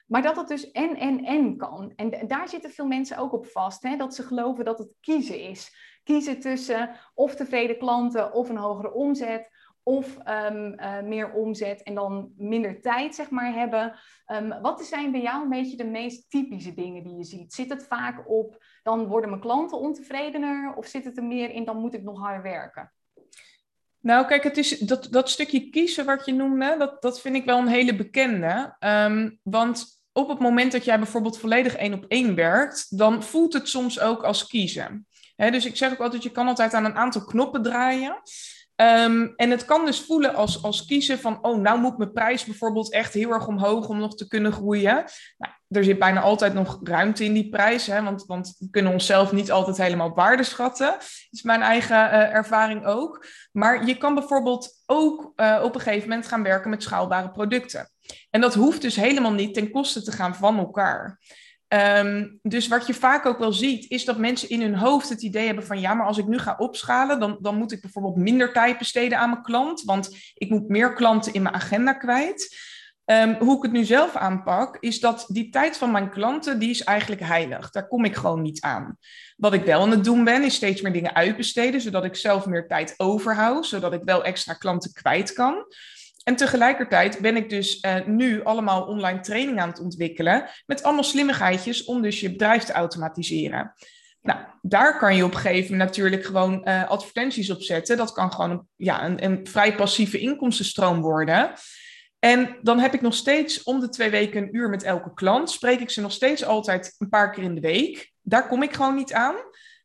Maar 0.08 0.22
dat 0.22 0.36
het 0.36 0.48
dus 0.48 0.72
en, 0.72 0.96
en, 0.96 1.25
en 1.25 1.58
kan. 1.58 1.94
En 1.96 2.27
daar 2.27 2.50
zitten 2.50 2.72
veel 2.72 2.88
mensen 2.88 3.18
ook 3.18 3.34
op 3.34 3.46
vast. 3.46 3.84
Hè? 3.84 3.96
Dat 3.96 4.15
ze 4.15 4.24
geloven 4.24 4.65
dat 4.65 4.77
het 4.77 4.94
kiezen 5.00 5.39
is. 5.39 5.75
Kiezen 6.03 6.39
tussen 6.39 6.89
of 7.13 7.36
tevreden 7.36 7.77
klanten 7.77 8.34
of 8.34 8.50
een 8.50 8.58
hogere 8.58 8.94
omzet 8.94 9.50
of 9.84 10.18
um, 10.27 10.80
uh, 10.80 11.01
meer 11.01 11.34
omzet 11.34 11.84
en 11.84 11.96
dan 11.96 12.34
minder 12.38 12.82
tijd 12.82 13.15
zeg 13.15 13.30
maar, 13.30 13.53
hebben. 13.53 14.00
Um, 14.27 14.62
wat 14.62 14.86
zijn 14.86 15.12
bij 15.12 15.22
jou 15.22 15.44
een 15.44 15.50
beetje 15.50 15.77
de 15.77 15.86
meest 15.86 16.30
typische 16.30 16.74
dingen 16.74 17.03
die 17.03 17.18
je 17.18 17.24
ziet? 17.24 17.53
Zit 17.53 17.70
het 17.70 17.84
vaak 17.84 18.30
op, 18.30 18.63
dan 18.84 19.08
worden 19.08 19.30
mijn 19.30 19.41
klanten 19.41 19.77
ontevredener? 19.77 20.75
Of 20.75 20.86
zit 20.86 21.06
het 21.06 21.18
er 21.18 21.24
meer 21.24 21.50
in, 21.50 21.65
dan 21.65 21.77
moet 21.77 21.94
ik 21.94 22.03
nog 22.03 22.20
harder 22.20 22.41
werken? 22.41 22.91
Nou, 24.01 24.27
kijk, 24.27 24.43
het 24.43 24.58
is 24.58 24.79
dat, 24.79 25.08
dat 25.10 25.29
stukje 25.29 25.70
kiezen 25.70 26.05
wat 26.05 26.25
je 26.25 26.34
noemde, 26.34 26.75
dat, 26.77 27.01
dat 27.01 27.22
vind 27.22 27.36
ik 27.36 27.46
wel 27.46 27.58
een 27.58 27.67
hele 27.67 27.96
bekende. 27.96 28.75
Um, 28.79 29.39
want 29.43 30.01
op 30.12 30.29
het 30.29 30.39
moment 30.39 30.72
dat 30.72 30.86
jij 30.86 30.98
bijvoorbeeld 30.98 31.39
volledig 31.39 31.75
één 31.75 31.93
op 31.93 32.05
één 32.08 32.36
werkt, 32.36 32.98
dan 32.98 33.24
voelt 33.24 33.53
het 33.53 33.70
soms 33.70 34.00
ook 34.00 34.24
als 34.24 34.48
kiezen. 34.48 35.05
Dus 35.36 35.65
ik 35.65 35.75
zeg 35.75 35.91
ook 35.91 36.00
altijd, 36.00 36.24
je 36.24 36.31
kan 36.31 36.48
altijd 36.48 36.74
aan 36.74 36.86
een 36.86 36.96
aantal 36.96 37.25
knoppen 37.25 37.62
draaien. 37.62 38.22
Um, 38.82 39.34
en 39.36 39.50
het 39.50 39.66
kan 39.66 39.86
dus 39.86 40.02
voelen 40.02 40.36
als, 40.36 40.64
als 40.64 40.86
kiezen 40.86 41.20
van, 41.20 41.40
oh, 41.42 41.60
nou 41.60 41.80
moet 41.80 41.98
mijn 41.98 42.12
prijs 42.12 42.46
bijvoorbeeld 42.46 42.92
echt 42.92 43.14
heel 43.14 43.32
erg 43.32 43.48
omhoog 43.48 43.88
om 43.88 44.00
nog 44.00 44.16
te 44.16 44.28
kunnen 44.28 44.52
groeien. 44.52 45.04
Nou, 45.38 45.54
er 45.68 45.84
zit 45.84 46.00
bijna 46.00 46.22
altijd 46.22 46.54
nog 46.54 46.80
ruimte 46.84 47.24
in 47.24 47.34
die 47.34 47.50
prijs, 47.50 47.88
hè, 47.88 48.04
want, 48.04 48.26
want 48.26 48.56
we 48.60 48.70
kunnen 48.70 48.92
onszelf 48.92 49.32
niet 49.32 49.52
altijd 49.52 49.78
helemaal 49.78 50.10
op 50.10 50.16
waarde 50.16 50.44
schatten. 50.44 50.88
Dat 50.88 51.28
is 51.32 51.42
mijn 51.42 51.62
eigen 51.62 51.96
uh, 51.96 52.34
ervaring 52.34 52.86
ook. 52.86 53.26
Maar 53.52 53.86
je 53.86 53.98
kan 53.98 54.14
bijvoorbeeld 54.14 54.70
ook 54.86 55.34
uh, 55.36 55.62
op 55.64 55.76
een 55.76 55.82
gegeven 55.82 56.10
moment 56.10 56.28
gaan 56.28 56.44
werken 56.44 56.70
met 56.70 56.84
schaalbare 56.84 57.32
producten. 57.32 57.90
En 58.30 58.42
dat 58.42 58.54
hoeft 58.54 58.82
dus 58.82 58.96
helemaal 58.96 59.34
niet 59.34 59.54
ten 59.54 59.72
koste 59.72 60.02
te 60.02 60.12
gaan 60.12 60.36
van 60.36 60.58
elkaar. 60.58 61.20
Um, 61.74 62.40
dus 62.42 62.68
wat 62.68 62.88
je 62.88 62.94
vaak 62.94 63.25
ook 63.25 63.40
wel 63.40 63.54
ziet, 63.54 63.90
is 63.90 64.06
dat 64.06 64.18
mensen 64.18 64.50
in 64.50 64.62
hun 64.62 64.75
hoofd 64.75 65.10
het 65.10 65.22
idee 65.22 65.46
hebben 65.46 65.66
van 65.66 65.80
ja, 65.80 65.94
maar 65.94 66.06
als 66.06 66.18
ik 66.18 66.28
nu 66.28 66.38
ga 66.38 66.56
opschalen, 66.58 67.20
dan, 67.20 67.38
dan 67.42 67.56
moet 67.56 67.72
ik 67.72 67.82
bijvoorbeeld 67.82 68.16
minder 68.16 68.54
tijd 68.54 68.78
besteden 68.78 69.18
aan 69.18 69.30
mijn 69.30 69.42
klant, 69.42 69.82
want 69.82 70.10
ik 70.34 70.50
moet 70.50 70.68
meer 70.68 70.94
klanten 70.94 71.34
in 71.34 71.42
mijn 71.42 71.56
agenda 71.56 71.94
kwijt. 71.94 72.70
Um, 73.06 73.36
hoe 73.40 73.58
ik 73.58 73.62
het 73.62 73.72
nu 73.72 73.84
zelf 73.84 74.16
aanpak, 74.16 74.78
is 74.80 75.00
dat 75.00 75.25
die 75.28 75.50
tijd 75.50 75.78
van 75.78 75.92
mijn 75.92 76.10
klanten, 76.10 76.60
die 76.60 76.70
is 76.70 76.84
eigenlijk 76.84 77.22
heilig. 77.22 77.70
Daar 77.70 77.88
kom 77.88 78.06
ik 78.06 78.16
gewoon 78.16 78.42
niet 78.42 78.62
aan. 78.62 78.98
Wat 79.38 79.54
ik 79.54 79.66
wel 79.66 79.82
aan 79.82 79.92
het 79.92 80.04
doen 80.04 80.24
ben, 80.24 80.44
is 80.44 80.56
steeds 80.56 80.82
meer 80.82 80.94
dingen 80.94 81.16
uitbesteden, 81.16 81.82
zodat 81.82 82.04
ik 82.04 82.16
zelf 82.16 82.46
meer 82.46 82.68
tijd 82.68 82.94
overhoud, 82.98 83.66
zodat 83.66 83.94
ik 83.94 84.01
wel 84.04 84.24
extra 84.24 84.54
klanten 84.54 84.94
kwijt 84.94 85.34
kan. 85.34 85.66
En 86.24 86.36
tegelijkertijd 86.36 87.20
ben 87.20 87.36
ik 87.36 87.50
dus 87.50 87.84
uh, 87.84 88.06
nu 88.06 88.44
allemaal 88.44 88.84
online 88.84 89.20
training 89.20 89.60
aan 89.60 89.70
het 89.70 89.80
ontwikkelen 89.80 90.50
met 90.66 90.84
allemaal 90.84 91.04
slimmigheidjes 91.04 91.84
om 91.84 92.01
dus 92.01 92.20
je 92.20 92.32
bedrijf 92.32 92.63
te 92.63 92.74
automatiseren. 92.74 93.74
Nou, 94.22 94.40
daar 94.62 94.98
kan 94.98 95.16
je 95.16 95.25
op 95.25 95.34
een 95.34 95.40
gegeven 95.40 95.72
moment 95.72 95.90
natuurlijk 95.90 96.25
gewoon 96.25 96.62
uh, 96.63 96.90
advertenties 96.90 97.50
op 97.50 97.62
zetten. 97.62 97.98
Dat 97.98 98.12
kan 98.12 98.32
gewoon 98.32 98.51
een, 98.51 98.68
ja, 98.75 99.06
een, 99.06 99.24
een 99.24 99.48
vrij 99.48 99.75
passieve 99.75 100.20
inkomstenstroom 100.20 101.01
worden. 101.01 101.51
En 102.20 102.58
dan 102.62 102.80
heb 102.80 102.94
ik 102.94 103.01
nog 103.01 103.13
steeds 103.13 103.63
om 103.63 103.80
de 103.80 103.90
twee 103.90 104.10
weken 104.10 104.42
een 104.42 104.56
uur 104.56 104.70
met 104.70 104.84
elke 104.84 105.13
klant. 105.13 105.50
Spreek 105.50 105.80
ik 105.80 105.90
ze 105.90 106.01
nog 106.01 106.12
steeds 106.12 106.46
altijd 106.46 106.96
een 106.98 107.10
paar 107.10 107.32
keer 107.32 107.44
in 107.44 107.56
de 107.56 107.62
week. 107.62 108.12
Daar 108.22 108.48
kom 108.48 108.63
ik 108.63 108.74
gewoon 108.74 108.96
niet 108.96 109.13
aan. 109.13 109.36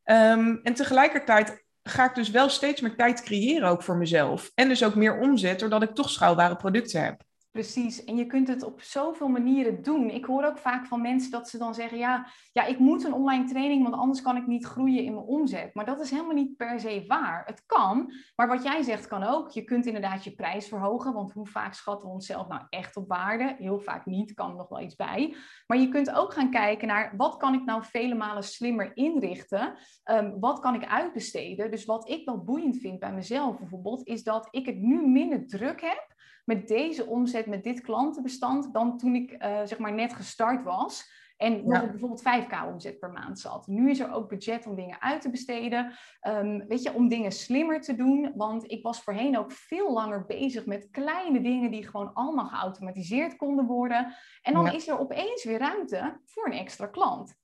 Um, 0.04 0.60
en 0.62 0.74
tegelijkertijd 0.74 1.65
ga 1.88 2.08
ik 2.08 2.14
dus 2.14 2.30
wel 2.30 2.48
steeds 2.48 2.80
meer 2.80 2.96
tijd 2.96 3.22
creëren 3.22 3.68
ook 3.68 3.82
voor 3.82 3.96
mezelf. 3.96 4.50
En 4.54 4.68
dus 4.68 4.84
ook 4.84 4.94
meer 4.94 5.18
omzet, 5.18 5.58
doordat 5.60 5.82
ik 5.82 5.94
toch 5.94 6.10
schaalbare 6.10 6.56
producten 6.56 7.04
heb. 7.04 7.25
Precies, 7.56 8.04
en 8.04 8.16
je 8.16 8.26
kunt 8.26 8.48
het 8.48 8.62
op 8.62 8.80
zoveel 8.80 9.28
manieren 9.28 9.82
doen. 9.82 10.10
Ik 10.10 10.24
hoor 10.24 10.44
ook 10.44 10.58
vaak 10.58 10.86
van 10.86 11.00
mensen 11.00 11.30
dat 11.30 11.48
ze 11.48 11.58
dan 11.58 11.74
zeggen: 11.74 11.98
ja, 11.98 12.26
ja, 12.52 12.64
ik 12.64 12.78
moet 12.78 13.04
een 13.04 13.12
online 13.12 13.44
training, 13.44 13.82
want 13.82 13.94
anders 13.94 14.22
kan 14.22 14.36
ik 14.36 14.46
niet 14.46 14.64
groeien 14.66 15.04
in 15.04 15.14
mijn 15.14 15.26
omzet. 15.26 15.74
Maar 15.74 15.84
dat 15.84 16.00
is 16.00 16.10
helemaal 16.10 16.34
niet 16.34 16.56
per 16.56 16.80
se 16.80 17.04
waar. 17.06 17.42
Het 17.46 17.62
kan, 17.66 18.12
maar 18.34 18.48
wat 18.48 18.62
jij 18.62 18.82
zegt 18.82 19.06
kan 19.06 19.22
ook. 19.22 19.50
Je 19.50 19.64
kunt 19.64 19.86
inderdaad 19.86 20.24
je 20.24 20.34
prijs 20.34 20.68
verhogen, 20.68 21.12
want 21.12 21.32
hoe 21.32 21.46
vaak 21.46 21.74
schatten 21.74 22.08
we 22.08 22.14
onszelf 22.14 22.48
nou 22.48 22.62
echt 22.68 22.96
op 22.96 23.08
waarde? 23.08 23.56
Heel 23.58 23.80
vaak 23.80 24.06
niet, 24.06 24.34
kan 24.34 24.50
er 24.50 24.56
nog 24.56 24.68
wel 24.68 24.80
iets 24.80 24.96
bij. 24.96 25.36
Maar 25.66 25.78
je 25.78 25.88
kunt 25.88 26.12
ook 26.12 26.32
gaan 26.32 26.50
kijken 26.50 26.88
naar 26.88 27.14
wat 27.16 27.36
kan 27.36 27.54
ik 27.54 27.64
nou 27.64 27.84
vele 27.84 28.14
malen 28.14 28.42
slimmer 28.42 28.96
inrichten? 28.96 29.74
Um, 30.04 30.40
wat 30.40 30.58
kan 30.60 30.74
ik 30.74 30.86
uitbesteden? 30.86 31.70
Dus 31.70 31.84
wat 31.84 32.08
ik 32.08 32.24
wel 32.24 32.44
boeiend 32.44 32.76
vind 32.78 32.98
bij 32.98 33.12
mezelf 33.12 33.58
bijvoorbeeld, 33.58 34.06
is 34.06 34.22
dat 34.22 34.48
ik 34.50 34.66
het 34.66 34.78
nu 34.78 35.06
minder 35.08 35.46
druk 35.46 35.80
heb 35.80 36.14
met 36.46 36.68
deze 36.68 37.06
omzet, 37.06 37.46
met 37.46 37.64
dit 37.64 37.80
klantenbestand, 37.80 38.72
dan 38.72 38.98
toen 38.98 39.14
ik 39.14 39.32
uh, 39.32 39.60
zeg 39.64 39.78
maar 39.78 39.92
net 39.92 40.14
gestart 40.14 40.62
was. 40.62 41.14
En 41.36 41.66
nog 41.66 41.82
ja. 41.82 41.90
bijvoorbeeld 41.90 42.22
5k 42.22 42.68
omzet 42.72 42.98
per 42.98 43.10
maand 43.10 43.38
zat. 43.38 43.66
Nu 43.66 43.90
is 43.90 44.00
er 44.00 44.12
ook 44.12 44.28
budget 44.28 44.66
om 44.66 44.74
dingen 44.74 45.02
uit 45.02 45.20
te 45.20 45.30
besteden. 45.30 45.92
Um, 46.28 46.66
weet 46.66 46.82
je, 46.82 46.94
om 46.94 47.08
dingen 47.08 47.32
slimmer 47.32 47.80
te 47.80 47.94
doen. 47.94 48.32
Want 48.34 48.70
ik 48.70 48.82
was 48.82 49.02
voorheen 49.02 49.38
ook 49.38 49.52
veel 49.52 49.92
langer 49.92 50.24
bezig 50.26 50.66
met 50.66 50.88
kleine 50.90 51.40
dingen 51.40 51.70
die 51.70 51.86
gewoon 51.86 52.12
allemaal 52.12 52.46
geautomatiseerd 52.46 53.36
konden 53.36 53.66
worden. 53.66 54.14
En 54.42 54.52
dan 54.52 54.64
ja. 54.64 54.72
is 54.72 54.88
er 54.88 54.98
opeens 54.98 55.44
weer 55.44 55.58
ruimte 55.58 56.20
voor 56.24 56.46
een 56.46 56.58
extra 56.58 56.86
klant. 56.86 57.34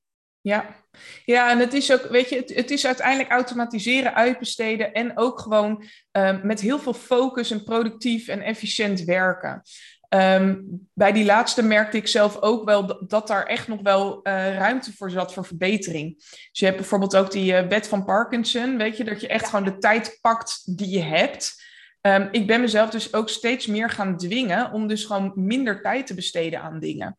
Ja. 0.43 0.77
ja, 1.25 1.51
en 1.51 1.59
het 1.59 1.73
is 1.73 1.93
ook, 1.93 2.03
weet 2.03 2.29
je, 2.29 2.37
het, 2.37 2.55
het 2.55 2.71
is 2.71 2.87
uiteindelijk 2.87 3.31
automatiseren, 3.31 4.15
uitbesteden 4.15 4.93
en 4.93 5.19
ook 5.19 5.41
gewoon 5.41 5.85
um, 6.13 6.41
met 6.43 6.61
heel 6.61 6.79
veel 6.79 6.95
focus 6.95 7.51
en 7.51 7.65
productief 7.65 8.29
en 8.29 8.41
efficiënt 8.41 9.05
werken. 9.05 9.63
Um, 10.09 10.65
bij 10.95 11.13
die 11.13 11.25
laatste 11.25 11.63
merkte 11.63 11.97
ik 11.97 12.07
zelf 12.07 12.41
ook 12.41 12.65
wel 12.65 12.87
dat, 12.87 13.11
dat 13.11 13.27
daar 13.27 13.47
echt 13.47 13.69
nog 13.69 13.81
wel 13.83 14.21
uh, 14.23 14.57
ruimte 14.57 14.93
voor 14.93 15.11
zat 15.11 15.33
voor 15.33 15.45
verbetering. 15.45 16.17
Dus 16.17 16.49
je 16.53 16.65
hebt 16.65 16.77
bijvoorbeeld 16.77 17.17
ook 17.17 17.31
die 17.31 17.53
uh, 17.53 17.69
wet 17.69 17.89
van 17.89 18.05
Parkinson, 18.05 18.77
weet 18.77 18.97
je, 18.97 19.05
dat 19.05 19.21
je 19.21 19.29
echt 19.29 19.43
ja. 19.43 19.49
gewoon 19.49 19.65
de 19.65 19.79
tijd 19.79 20.19
pakt 20.21 20.79
die 20.79 20.91
je 20.91 21.03
hebt. 21.03 21.63
Um, 22.01 22.29
ik 22.31 22.47
ben 22.47 22.61
mezelf 22.61 22.91
dus 22.91 23.15
ook 23.15 23.29
steeds 23.29 23.67
meer 23.67 23.91
gaan 23.91 24.17
dwingen 24.17 24.73
om 24.73 24.87
dus 24.87 25.05
gewoon 25.05 25.33
minder 25.35 25.83
tijd 25.83 26.07
te 26.07 26.15
besteden 26.15 26.61
aan 26.61 26.81
dingen. 26.81 27.19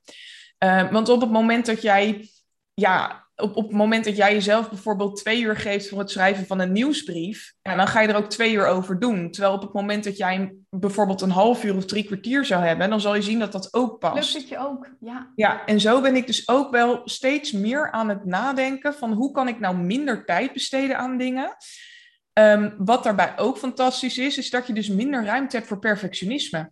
Uh, 0.63 0.91
want 0.91 1.09
op 1.09 1.21
het 1.21 1.31
moment 1.31 1.65
dat 1.65 1.81
jij 1.81 2.29
ja, 2.73 3.27
op, 3.35 3.55
op 3.55 3.67
het 3.67 3.77
moment 3.77 4.05
dat 4.05 4.15
jij 4.15 4.33
jezelf 4.33 4.69
bijvoorbeeld 4.69 5.15
twee 5.15 5.41
uur 5.41 5.55
geeft 5.55 5.89
voor 5.89 5.99
het 5.99 6.11
schrijven 6.11 6.45
van 6.45 6.59
een 6.59 6.71
nieuwsbrief, 6.71 7.53
ja, 7.61 7.75
dan 7.75 7.87
ga 7.87 8.01
je 8.01 8.07
er 8.07 8.15
ook 8.15 8.29
twee 8.29 8.53
uur 8.53 8.67
over 8.67 8.99
doen. 8.99 9.31
Terwijl 9.31 9.53
op 9.53 9.61
het 9.61 9.73
moment 9.73 10.03
dat 10.03 10.17
jij 10.17 10.55
bijvoorbeeld 10.69 11.21
een 11.21 11.29
half 11.29 11.63
uur 11.63 11.75
of 11.75 11.85
drie 11.85 12.03
kwartier 12.03 12.45
zou 12.45 12.63
hebben, 12.63 12.89
dan 12.89 13.01
zal 13.01 13.15
je 13.15 13.21
zien 13.21 13.39
dat 13.39 13.51
dat 13.51 13.73
ook 13.73 13.99
past. 13.99 14.15
Lukt 14.15 14.33
het 14.33 14.49
je 14.49 14.57
ook, 14.57 14.89
ja. 14.99 15.31
Ja, 15.35 15.65
en 15.65 15.79
zo 15.79 16.01
ben 16.01 16.15
ik 16.15 16.27
dus 16.27 16.47
ook 16.47 16.71
wel 16.71 17.01
steeds 17.05 17.51
meer 17.51 17.91
aan 17.91 18.09
het 18.09 18.25
nadenken 18.25 18.93
van 18.93 19.13
hoe 19.13 19.31
kan 19.31 19.47
ik 19.47 19.59
nou 19.59 19.77
minder 19.77 20.25
tijd 20.25 20.53
besteden 20.53 20.97
aan 20.97 21.17
dingen. 21.17 21.55
Um, 22.39 22.73
wat 22.77 23.03
daarbij 23.03 23.37
ook 23.37 23.57
fantastisch 23.57 24.17
is, 24.17 24.37
is 24.37 24.49
dat 24.49 24.67
je 24.67 24.73
dus 24.73 24.89
minder 24.89 25.25
ruimte 25.25 25.55
hebt 25.55 25.67
voor 25.67 25.79
perfectionisme. 25.79 26.71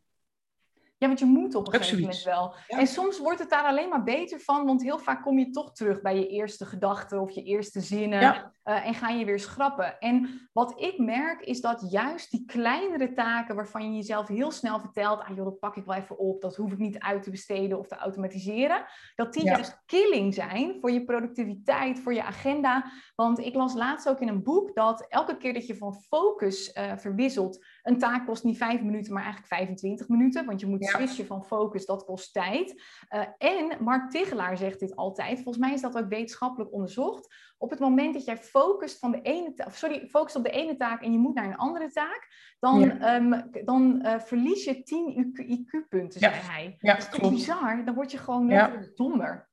Ja, 1.02 1.08
want 1.08 1.20
je 1.20 1.26
moet 1.26 1.56
op 1.56 1.68
een 1.68 1.74
gegeven 1.74 2.00
moment 2.00 2.24
wel. 2.24 2.56
Ja. 2.68 2.78
En 2.78 2.88
soms 2.88 3.20
wordt 3.20 3.40
het 3.40 3.50
daar 3.50 3.64
alleen 3.64 3.90
maar 3.90 4.04
beter 4.04 4.40
van, 4.40 4.66
want 4.66 4.82
heel 4.82 5.00
vaak 5.00 5.22
kom 5.22 5.40
je 5.40 5.50
toch 5.50 5.72
terug 5.72 6.02
bij 6.02 6.16
je 6.16 6.28
eerste 6.28 6.66
gedachten 6.66 7.22
of 7.22 7.32
je 7.32 7.44
eerste 7.44 7.82
zinnen. 7.82 8.20
Ja. 8.20 8.52
Uh, 8.66 8.88
en 8.88 8.94
ga 8.94 9.10
je 9.10 9.26
weer 9.26 9.40
schrappen. 9.40 10.00
En 10.00 10.50
wat 10.54 10.82
ik 10.82 10.98
merk 10.98 11.42
is 11.42 11.62
dat 11.62 11.88
juist 11.90 12.32
die 12.32 12.46
kleinere 12.46 13.14
taken 13.14 13.56
waarvan 13.56 13.84
je 13.84 13.96
jezelf 13.96 14.28
heel 14.28 14.52
snel 14.52 14.80
vertelt, 14.80 15.20
ah 15.20 15.36
joh, 15.36 15.46
dat 15.46 15.60
pak 15.60 15.76
ik 15.76 15.86
wel 15.86 15.96
even 15.96 16.18
op, 16.18 16.42
dat 16.42 16.56
hoef 16.56 16.72
ik 16.72 16.78
niet 16.78 17.00
uit 17.00 17.24
te 17.24 17.30
besteden 17.30 17.80
of 17.80 17.88
te 17.88 17.96
automatiseren, 17.96 18.86
dat 19.16 19.34
die 19.34 19.46
ja. 19.46 19.52
juist 19.52 19.82
killing 19.86 20.34
zijn 20.34 20.78
voor 20.80 20.92
je 20.92 21.06
productiviteit, 21.06 22.00
voor 22.00 22.14
je 22.14 22.24
agenda. 22.24 22.92
Want 23.16 23.40
ik 23.40 23.56
las 23.56 23.74
laatst 23.74 24.10
ook 24.10 24.20
in 24.20 24.28
een 24.28 24.44
boek 24.44 24.76
dat 24.76 25.06
elke 25.10 25.38
keer 25.38 25.54
dat 25.54 25.68
je 25.68 25.78
van 25.78 25.94
focus 25.94 26.76
uh, 26.76 26.92
verwisselt, 26.98 27.66
een 27.84 27.98
taak 27.98 28.26
kost 28.26 28.44
niet 28.44 28.58
vijf 28.58 28.82
minuten, 28.82 29.14
maar 29.14 29.24
eigenlijk 29.24 29.54
25 29.54 30.08
minuten, 30.08 30.46
want 30.46 30.60
je 30.60 30.68
moet 30.68 30.86
switchen 30.86 31.26
van 31.26 31.46
focus, 31.46 31.86
dat 31.86 32.06
kost 32.06 32.34
tijd. 32.34 32.84
Uh, 33.10 33.22
en 33.38 33.84
Mark 33.84 34.10
Tigelaar 34.10 34.58
zegt 34.58 34.80
dit 34.80 34.96
altijd, 34.96 35.36
volgens 35.36 35.58
mij 35.58 35.74
is 35.74 35.82
dat 35.82 35.98
ook 35.98 36.10
wetenschappelijk 36.10 36.74
onderzocht 36.74 37.52
op 37.62 37.70
het 37.70 37.80
moment 37.80 38.14
dat 38.14 38.26
jij 38.26 38.38
focust, 38.38 39.00
van 39.00 39.12
de 39.12 39.22
ene 39.22 39.54
sorry, 39.68 40.08
focust 40.08 40.36
op 40.36 40.44
de 40.44 40.50
ene 40.50 40.76
taak 40.76 41.02
en 41.02 41.12
je 41.12 41.18
moet 41.18 41.36
naar 41.36 41.46
een 41.46 41.58
andere 41.58 41.92
taak, 41.92 42.28
dan, 42.60 42.80
ja. 42.80 43.16
um, 43.16 43.50
dan 43.66 44.00
uh, 44.04 44.20
verlies 44.20 44.64
je 44.64 44.84
10 44.84 45.34
IQ-punten, 45.36 46.20
zei 46.20 46.34
hij. 46.34 46.76
Ja, 46.80 46.94
dat 46.94 47.04
is 47.04 47.20
toch 47.20 47.30
bizar? 47.30 47.86
Dan 47.86 47.96
word 47.96 48.12
je 48.12 48.18
gewoon 48.18 48.48
ja. 48.48 48.72
dommer. 48.96 49.50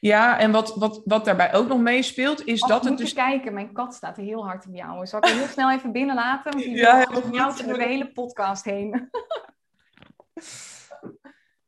Ja, 0.00 0.38
en 0.38 0.52
wat, 0.52 0.76
wat, 0.76 1.02
wat 1.04 1.24
daarbij 1.24 1.54
ook 1.54 1.68
nog 1.68 1.80
meespeelt, 1.80 2.44
is 2.44 2.60
dat 2.60 2.84
het 2.84 2.98
dus... 2.98 3.12
kijken, 3.12 3.54
mijn 3.54 3.72
kat 3.72 3.94
staat 3.94 4.18
er 4.18 4.24
heel 4.24 4.46
hard 4.46 4.66
op 4.66 4.74
jou. 4.74 5.06
Zal 5.06 5.18
ik 5.18 5.24
hem 5.24 5.36
heel 5.36 5.46
snel 5.46 5.70
even 5.70 5.92
binnenlaten? 5.92 6.52
Want 6.52 6.64
die 6.64 6.76
ja, 6.76 7.08
jou 7.30 7.66
door 7.66 7.78
de 7.78 7.84
hele 7.84 8.12
podcast 8.12 8.64
heen. 8.64 8.90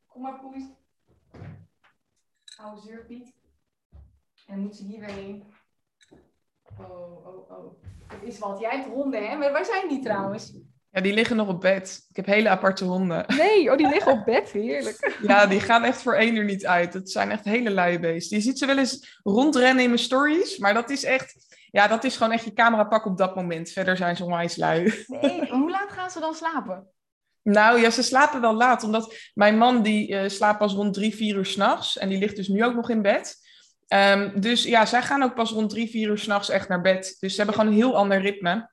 Kom 0.07 0.23
maar, 0.23 0.41
Poes. 0.41 0.63
Oude 2.57 2.81
zeurpiet. 2.81 3.35
En 4.47 4.59
moet 4.59 4.77
ze 4.77 4.85
hier 4.85 5.01
weer 5.01 5.15
heen. 5.15 5.45
Oh, 6.79 7.27
oh, 7.27 7.51
oh. 7.51 7.83
Het 8.07 8.23
is 8.23 8.39
wat. 8.39 8.61
Jij 8.61 8.71
hebt 8.71 8.89
honden, 8.89 9.29
hè? 9.29 9.37
Maar 9.37 9.53
waar 9.53 9.65
zijn 9.65 9.89
die 9.89 10.03
trouwens? 10.03 10.53
Ja, 10.95 11.01
die 11.01 11.13
liggen 11.13 11.37
nog 11.37 11.49
op 11.49 11.61
bed. 11.61 12.07
Ik 12.09 12.17
heb 12.17 12.27
hele 12.27 12.49
aparte 12.49 12.85
honden. 12.85 13.25
Nee, 13.37 13.71
oh, 13.71 13.77
die 13.77 13.89
liggen 13.89 14.13
op 14.13 14.25
bed. 14.25 14.51
Heerlijk. 14.51 15.17
Ja, 15.27 15.47
die 15.47 15.61
gaan 15.61 15.85
echt 15.85 16.03
voor 16.03 16.15
één 16.15 16.37
er 16.37 16.45
niet 16.45 16.67
uit. 16.67 16.95
Het 16.95 17.11
zijn 17.11 17.31
echt 17.31 17.45
hele 17.45 17.71
luie 17.71 18.01
beesten. 18.01 18.37
Je 18.37 18.43
ziet 18.43 18.59
ze 18.59 18.67
wel 18.67 18.79
eens 18.79 19.21
rondrennen 19.23 19.83
in 19.83 19.89
mijn 19.89 20.01
stories, 20.01 20.59
maar 20.59 20.75
dat 20.75 20.91
is 20.91 21.05
echt... 21.05 21.57
Ja, 21.71 21.87
dat 21.87 22.05
is 22.05 22.17
gewoon 22.17 22.33
echt 22.33 22.45
je 22.45 22.53
camera 22.53 22.85
pak 22.85 23.07
op 23.07 23.19
dat 23.19 23.35
moment. 23.35 23.71
Verder 23.71 23.97
zijn 23.97 24.17
ze 24.17 24.25
onwijs 24.25 24.57
lui. 24.57 25.05
Nee, 25.07 25.51
hoe 25.51 25.71
laat 25.71 25.93
gaan 25.93 26.11
ze 26.11 26.21
dan 26.21 26.35
slapen? 26.35 26.89
Nou 27.43 27.81
ja, 27.81 27.91
ze 27.91 28.03
slapen 28.03 28.41
wel 28.41 28.55
laat. 28.55 28.83
Omdat 28.83 29.15
mijn 29.35 29.59
man 29.59 29.83
die 29.83 30.09
uh, 30.09 30.29
slaapt 30.29 30.59
pas 30.59 30.73
rond 30.73 30.95
drie, 30.95 31.15
vier 31.15 31.37
uur 31.37 31.47
s'nachts. 31.47 31.99
En 31.99 32.09
die 32.09 32.19
ligt 32.19 32.37
dus 32.37 32.49
nu 32.49 32.65
ook 32.65 32.75
nog 32.75 32.91
in 32.91 33.03
bed. 33.03 33.37
Um, 33.89 34.41
dus 34.41 34.63
ja, 34.63 34.87
zij 34.87 35.03
gaan 35.03 35.23
ook 35.23 35.35
pas 35.35 35.51
rond 35.51 35.71
drie, 35.71 35.91
vier 35.91 36.09
uur 36.09 36.19
s'nachts 36.19 36.49
echt 36.49 36.69
naar 36.69 36.81
bed. 36.81 37.17
Dus 37.21 37.31
ze 37.31 37.37
hebben 37.37 37.55
gewoon 37.55 37.71
een 37.71 37.77
heel 37.79 37.97
ander 37.97 38.21
ritme. 38.21 38.71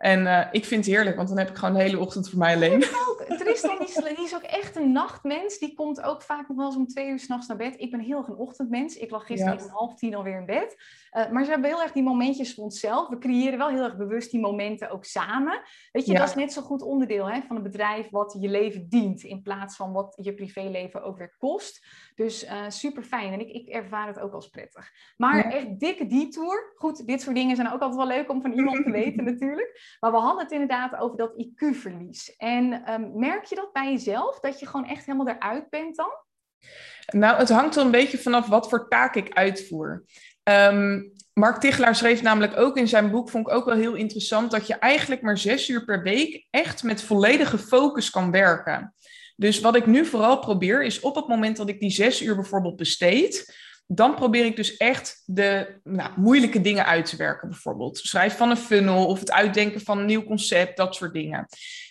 En 0.00 0.20
uh, 0.20 0.46
ik 0.50 0.64
vind 0.64 0.84
het 0.84 0.94
heerlijk, 0.94 1.16
want 1.16 1.28
dan 1.28 1.38
heb 1.38 1.48
ik 1.48 1.56
gewoon 1.56 1.74
de 1.74 1.82
hele 1.82 1.98
ochtend 1.98 2.28
voor 2.28 2.38
mij 2.38 2.54
alleen. 2.54 2.84
Ook. 3.08 3.24
Tristan 3.38 3.78
die, 3.78 4.14
die 4.14 4.24
is 4.24 4.34
ook 4.34 4.42
echt 4.42 4.76
een 4.76 4.92
nachtmens. 4.92 5.58
Die 5.58 5.74
komt 5.74 6.02
ook 6.02 6.22
vaak 6.22 6.48
nog 6.48 6.56
wel 6.56 6.66
eens 6.66 6.76
om 6.76 6.86
twee 6.86 7.08
uur 7.08 7.18
s'nachts 7.18 7.46
naar 7.46 7.56
bed. 7.56 7.74
Ik 7.78 7.90
ben 7.90 8.00
heel 8.00 8.18
erg 8.18 8.28
een 8.28 8.36
ochtendmens. 8.36 8.96
Ik 8.96 9.10
lag 9.10 9.26
gisteren 9.26 9.58
om 9.58 9.68
half 9.68 9.94
tien 9.94 10.14
alweer 10.14 10.38
in 10.38 10.46
bed. 10.46 10.76
Uh, 11.12 11.30
maar 11.30 11.44
ze 11.44 11.50
hebben 11.50 11.70
heel 11.70 11.82
erg 11.82 11.92
die 11.92 12.02
momentjes 12.02 12.54
voor 12.54 12.64
onszelf. 12.64 13.08
We 13.08 13.18
creëren 13.18 13.58
wel 13.58 13.68
heel 13.68 13.82
erg 13.82 13.96
bewust 13.96 14.30
die 14.30 14.40
momenten 14.40 14.90
ook 14.90 15.04
samen. 15.04 15.62
Weet 15.92 16.06
je, 16.06 16.12
ja. 16.12 16.18
dat 16.18 16.28
is 16.28 16.34
net 16.34 16.52
zo 16.52 16.62
goed 16.62 16.82
onderdeel 16.82 17.30
hè, 17.30 17.40
van 17.42 17.56
een 17.56 17.62
bedrijf 17.62 18.10
wat 18.10 18.36
je 18.40 18.48
leven 18.48 18.88
dient. 18.88 19.22
In 19.22 19.42
plaats 19.42 19.76
van 19.76 19.92
wat 19.92 20.18
je 20.22 20.34
privéleven 20.34 21.02
ook 21.02 21.18
weer 21.18 21.34
kost. 21.38 21.86
Dus 22.14 22.44
uh, 22.44 22.64
super 22.68 23.02
fijn. 23.02 23.32
En 23.32 23.40
ik, 23.40 23.48
ik 23.48 23.68
ervaar 23.68 24.06
het 24.06 24.20
ook 24.20 24.32
als 24.32 24.48
prettig. 24.48 24.90
Maar 25.16 25.36
ja. 25.36 25.52
echt 25.52 25.80
dikke 25.80 26.06
detour. 26.06 26.72
Goed, 26.74 27.06
dit 27.06 27.20
soort 27.20 27.36
dingen 27.36 27.56
zijn 27.56 27.72
ook 27.72 27.80
altijd 27.80 27.96
wel 27.96 28.16
leuk 28.16 28.30
om 28.30 28.42
van 28.42 28.52
iemand 28.52 28.84
te 28.84 28.90
weten 29.00 29.24
natuurlijk. 29.24 29.96
Maar 30.00 30.10
we 30.10 30.18
hadden 30.18 30.42
het 30.42 30.52
inderdaad 30.52 30.96
over 30.96 31.16
dat 31.16 31.44
IQ-verlies. 31.46 32.36
En 32.36 32.92
um, 32.92 33.18
merk 33.18 33.44
je 33.44 33.54
dat 33.54 33.72
bij 33.72 33.90
jezelf? 33.90 34.40
Dat 34.40 34.60
je 34.60 34.66
gewoon 34.66 34.86
echt 34.86 35.06
helemaal 35.06 35.28
eruit 35.28 35.70
bent 35.70 35.96
dan? 35.96 36.10
Nou, 37.06 37.38
het 37.38 37.48
hangt 37.48 37.76
er 37.76 37.84
een 37.84 37.90
beetje 37.90 38.18
vanaf 38.18 38.46
wat 38.46 38.68
voor 38.68 38.88
taak 38.88 39.14
ik 39.14 39.32
uitvoer. 39.32 40.04
Um, 40.50 41.12
Mark 41.32 41.60
Tichelaar 41.60 41.96
schreef 41.96 42.22
namelijk 42.22 42.56
ook 42.56 42.76
in 42.76 42.88
zijn 42.88 43.10
boek, 43.10 43.30
vond 43.30 43.48
ik 43.48 43.54
ook 43.54 43.64
wel 43.64 43.76
heel 43.76 43.94
interessant, 43.94 44.50
dat 44.50 44.66
je 44.66 44.74
eigenlijk 44.74 45.22
maar 45.22 45.38
zes 45.38 45.68
uur 45.68 45.84
per 45.84 46.02
week 46.02 46.46
echt 46.50 46.82
met 46.82 47.02
volledige 47.02 47.58
focus 47.58 48.10
kan 48.10 48.30
werken. 48.30 48.94
Dus 49.36 49.60
wat 49.60 49.76
ik 49.76 49.86
nu 49.86 50.06
vooral 50.06 50.38
probeer, 50.38 50.84
is 50.84 51.00
op 51.00 51.14
het 51.14 51.28
moment 51.28 51.56
dat 51.56 51.68
ik 51.68 51.80
die 51.80 51.90
zes 51.90 52.22
uur 52.22 52.34
bijvoorbeeld 52.34 52.76
besteed, 52.76 53.58
dan 53.86 54.14
probeer 54.14 54.44
ik 54.44 54.56
dus 54.56 54.76
echt 54.76 55.22
de 55.24 55.80
nou, 55.84 56.10
moeilijke 56.16 56.60
dingen 56.60 56.86
uit 56.86 57.06
te 57.06 57.16
werken. 57.16 57.48
Bijvoorbeeld 57.48 57.98
schrijf 57.98 58.36
van 58.36 58.50
een 58.50 58.56
funnel 58.56 59.06
of 59.06 59.20
het 59.20 59.32
uitdenken 59.32 59.80
van 59.80 59.98
een 59.98 60.06
nieuw 60.06 60.24
concept, 60.24 60.76
dat 60.76 60.94
soort 60.94 61.12
dingen. 61.12 61.46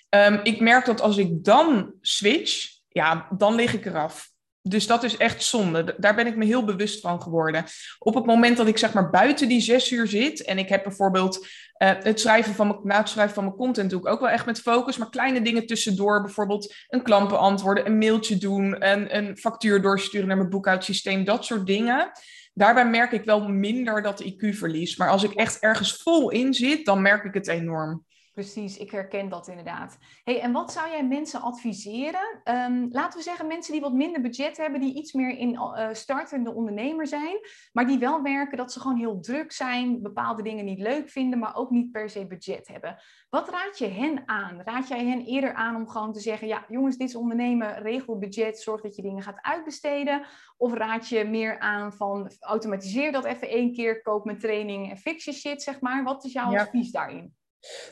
Um, 0.10 0.39
ik 0.43 0.60
merk 0.60 0.86
dat 0.86 1.02
als 1.02 1.17
ik 1.17 1.43
dan 1.43 1.93
switch, 2.02 2.67
ja, 2.88 3.28
dan 3.38 3.56
lig 3.56 3.74
ik 3.74 3.86
eraf. 3.86 4.30
Dus 4.62 4.88
dat 4.88 5.04
is 5.04 5.17
echt 5.17 5.43
zonde. 5.43 5.95
Daar 5.98 6.15
ben 6.15 6.28
ik 6.28 6.36
me 6.36 6.45
heel 6.45 6.65
bewust 6.65 7.02
van 7.02 7.22
geworden. 7.22 7.65
Op 8.00 8.15
het 8.15 8.26
moment 8.26 8.58
dat 8.58 8.67
ik 8.67 8.78
zeg 8.78 8.93
maar 8.93 9.10
buiten 9.10 9.48
die 9.48 9.62
zes 9.62 9.91
uur 9.91 10.08
zit 10.08 10.43
en 10.43 10.58
ik 10.58 10.69
heb 10.69 10.84
bijvoorbeeld 10.84 11.38
uh, 11.38 11.91
het 12.00 12.19
schrijven 12.19 12.56
van 12.56 12.67
mijn, 12.67 12.80
na 12.84 12.98
het 12.98 13.10
schrijven 13.10 13.34
van 13.34 13.43
mijn 13.43 13.56
content 13.56 13.89
doe 13.89 14.00
ik 14.00 14.08
ook 14.08 14.19
wel 14.19 14.30
echt 14.30 14.45
met 14.45 14.62
focus, 14.62 14.98
maar 14.98 15.10
kleine 15.10 15.41
dingen 15.41 15.65
tussendoor, 15.65 16.22
bijvoorbeeld 16.22 16.76
een 16.88 17.04
klant 17.04 17.30
beantwoorden, 17.30 17.86
een 17.86 17.98
mailtje 17.98 18.38
doen, 18.38 18.88
een, 18.89 19.17
een 19.17 19.38
factuur 19.38 19.82
doorsturen 19.82 20.28
naar 20.28 20.38
mijn 20.38 20.50
boekhoudsysteem, 20.50 21.24
dat 21.24 21.45
soort 21.45 21.65
dingen. 21.65 22.12
Daarbij 22.54 22.89
merk 22.89 23.12
ik 23.12 23.24
wel 23.24 23.48
minder 23.48 24.02
dat 24.02 24.24
IQ 24.24 24.50
verlies. 24.50 24.98
Maar 24.98 25.10
als 25.10 25.24
ik 25.24 25.34
echt 25.34 25.60
ergens 25.60 25.93
vol 25.93 26.30
in 26.30 26.54
zit, 26.54 26.86
dan 26.86 27.02
merk 27.02 27.24
ik 27.24 27.34
het 27.34 27.48
enorm. 27.48 28.06
Precies, 28.39 28.78
ik 28.78 28.91
herken 28.91 29.30
dat 29.30 29.47
inderdaad. 29.47 29.97
Hey, 30.23 30.41
en 30.41 30.52
wat 30.52 30.71
zou 30.71 30.89
jij 30.89 31.08
mensen 31.08 31.41
adviseren? 31.41 32.41
Ehm, 32.43 32.88
laten 32.89 33.17
we 33.17 33.23
zeggen, 33.23 33.47
mensen 33.47 33.71
die 33.71 33.82
wat 33.82 33.93
minder 33.93 34.21
budget 34.21 34.58
hebben, 34.58 34.80
die 34.80 34.93
iets 34.95 35.13
meer 35.13 35.38
in 35.38 35.54
uh, 35.54 35.88
startende 35.91 36.54
ondernemer 36.54 37.08
zijn, 37.08 37.39
maar 37.71 37.88
die 37.88 37.99
wel 37.99 38.21
merken 38.21 38.58
dat 38.58 38.71
ze 38.71 38.80
gewoon 38.80 38.97
heel 38.97 39.19
druk 39.19 39.52
zijn, 39.52 40.02
bepaalde 40.02 40.41
dingen 40.41 40.65
niet 40.65 40.80
leuk 40.80 41.10
vinden, 41.10 41.39
maar 41.39 41.56
ook 41.56 41.69
niet 41.69 41.91
per 41.91 42.10
se 42.10 42.28
budget 42.28 42.67
hebben. 42.67 42.97
Wat 43.30 43.49
raad 43.49 43.78
je 43.78 43.88
hen 43.88 44.23
aan? 44.25 44.62
Raad 44.62 44.88
jij 44.88 45.06
hen 45.06 45.25
eerder 45.25 45.54
aan 45.54 45.75
om 45.75 45.89
gewoon 45.89 46.13
te 46.13 46.19
zeggen, 46.19 46.47
ja 46.47 46.65
jongens, 46.69 46.97
dit 46.97 47.08
is 47.10 47.15
ondernemen, 47.15 47.82
regel 47.82 48.17
budget, 48.17 48.60
zorg 48.60 48.82
dat 48.82 48.95
je 48.95 49.02
dingen 49.02 49.23
gaat 49.23 49.41
uitbesteden? 49.41 50.25
Of 50.58 50.73
raad 50.73 51.08
je 51.08 51.23
meer 51.23 51.60
aan 51.60 51.93
van 51.93 52.32
automatiseer 52.39 53.12
dat 53.12 53.25
even 53.25 53.49
één 53.49 53.73
keer, 53.73 54.02
koop 54.02 54.25
mijn 54.25 54.39
training 54.39 54.89
en 54.89 54.97
fix 54.97 55.25
je 55.25 55.34
shit, 55.34 55.62
zeg 55.62 55.82
maar. 55.82 56.04
Wat 56.04 56.25
is 56.25 56.34
jouw 56.34 56.58
advies 56.58 56.91
daarin? 56.91 57.38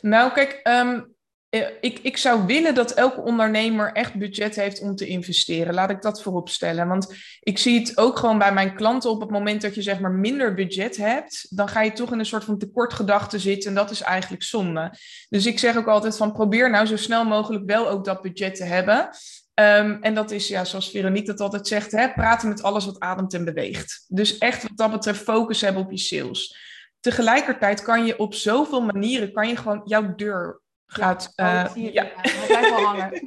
Nou, 0.02 0.32
kijk, 0.32 0.60
ehm, 0.64 1.02
eh, 1.50 1.68
ik, 1.82 2.00
ik 2.00 2.18
zou 2.18 2.46
willen 2.46 2.76
dat 2.76 2.92
elke 2.92 3.22
ondernemer 3.22 3.92
echt 3.92 4.16
budget 4.16 4.56
heeft 4.56 4.82
om 4.82 4.96
te 4.96 5.08
investeren. 5.08 5.74
Laat 5.74 5.90
ik 5.90 6.02
dat 6.02 6.22
voorop 6.22 6.50
stellen. 6.50 6.88
Want 6.88 7.16
ik 7.40 7.58
zie 7.58 7.80
het 7.80 7.98
ook 7.98 8.20
gewoon 8.20 8.38
bij 8.38 8.54
mijn 8.54 8.76
klanten 8.76 9.10
op 9.10 9.22
het 9.22 9.30
moment 9.30 9.62
dat 9.62 9.76
je 9.76 9.82
zeg 9.82 10.00
maar 10.00 10.12
minder 10.12 10.54
budget 10.54 10.98
hebt, 10.98 11.58
dan 11.58 11.68
ga 11.68 11.82
je 11.82 11.92
toch 11.92 12.12
in 12.12 12.20
een 12.20 12.26
soort 12.26 12.44
van 12.44 12.58
tekortgedachte 12.58 13.40
zitten 13.40 13.70
en 13.70 13.76
dat 13.76 13.92
is 13.92 14.02
eigenlijk 14.02 14.44
zonde. 14.44 14.94
Dus 15.30 15.46
ik 15.46 15.60
zeg 15.60 15.78
ook 15.78 15.88
altijd 15.88 16.18
van 16.18 16.32
probeer 16.32 16.70
nou 16.70 16.86
zo 16.86 16.98
snel 16.98 17.26
mogelijk 17.26 17.66
wel 17.66 17.90
ook 17.90 18.06
dat 18.06 18.22
budget 18.22 18.56
te 18.56 18.64
hebben. 18.64 19.10
Ehm, 19.54 19.98
en 20.02 20.14
dat 20.14 20.32
is, 20.32 20.48
ja, 20.48 20.66
zoals 20.66 20.90
Veronique 20.90 21.28
dat 21.28 21.40
altijd 21.40 21.68
zegt, 21.68 21.92
hè, 21.92 22.14
praten 22.14 22.50
met 22.50 22.64
alles 22.64 22.86
wat 22.86 23.00
ademt 23.00 23.34
en 23.34 23.46
beweegt. 23.46 24.06
Dus 24.08 24.38
echt 24.38 24.64
wat 24.64 24.78
dat 24.78 24.92
betreft 24.92 25.24
focus 25.24 25.62
hebben 25.62 25.84
op 25.84 25.92
je 25.92 25.98
sales 25.98 26.67
tegelijkertijd 27.08 27.82
kan 27.82 28.06
je 28.06 28.20
op 28.20 28.34
zoveel 28.34 28.82
manieren, 28.82 29.34
kan 29.34 29.48
je 29.48 29.56
gewoon 29.56 29.82
jouw 29.86 30.16
deur 30.16 30.62
gaat... 30.86 31.32
Ja, 31.36 31.76
uh, 31.76 31.94
ja. 31.94 32.08
Hij 32.16 32.48
blijft 32.48 32.70
wel 32.70 32.80
hangen. 32.80 33.24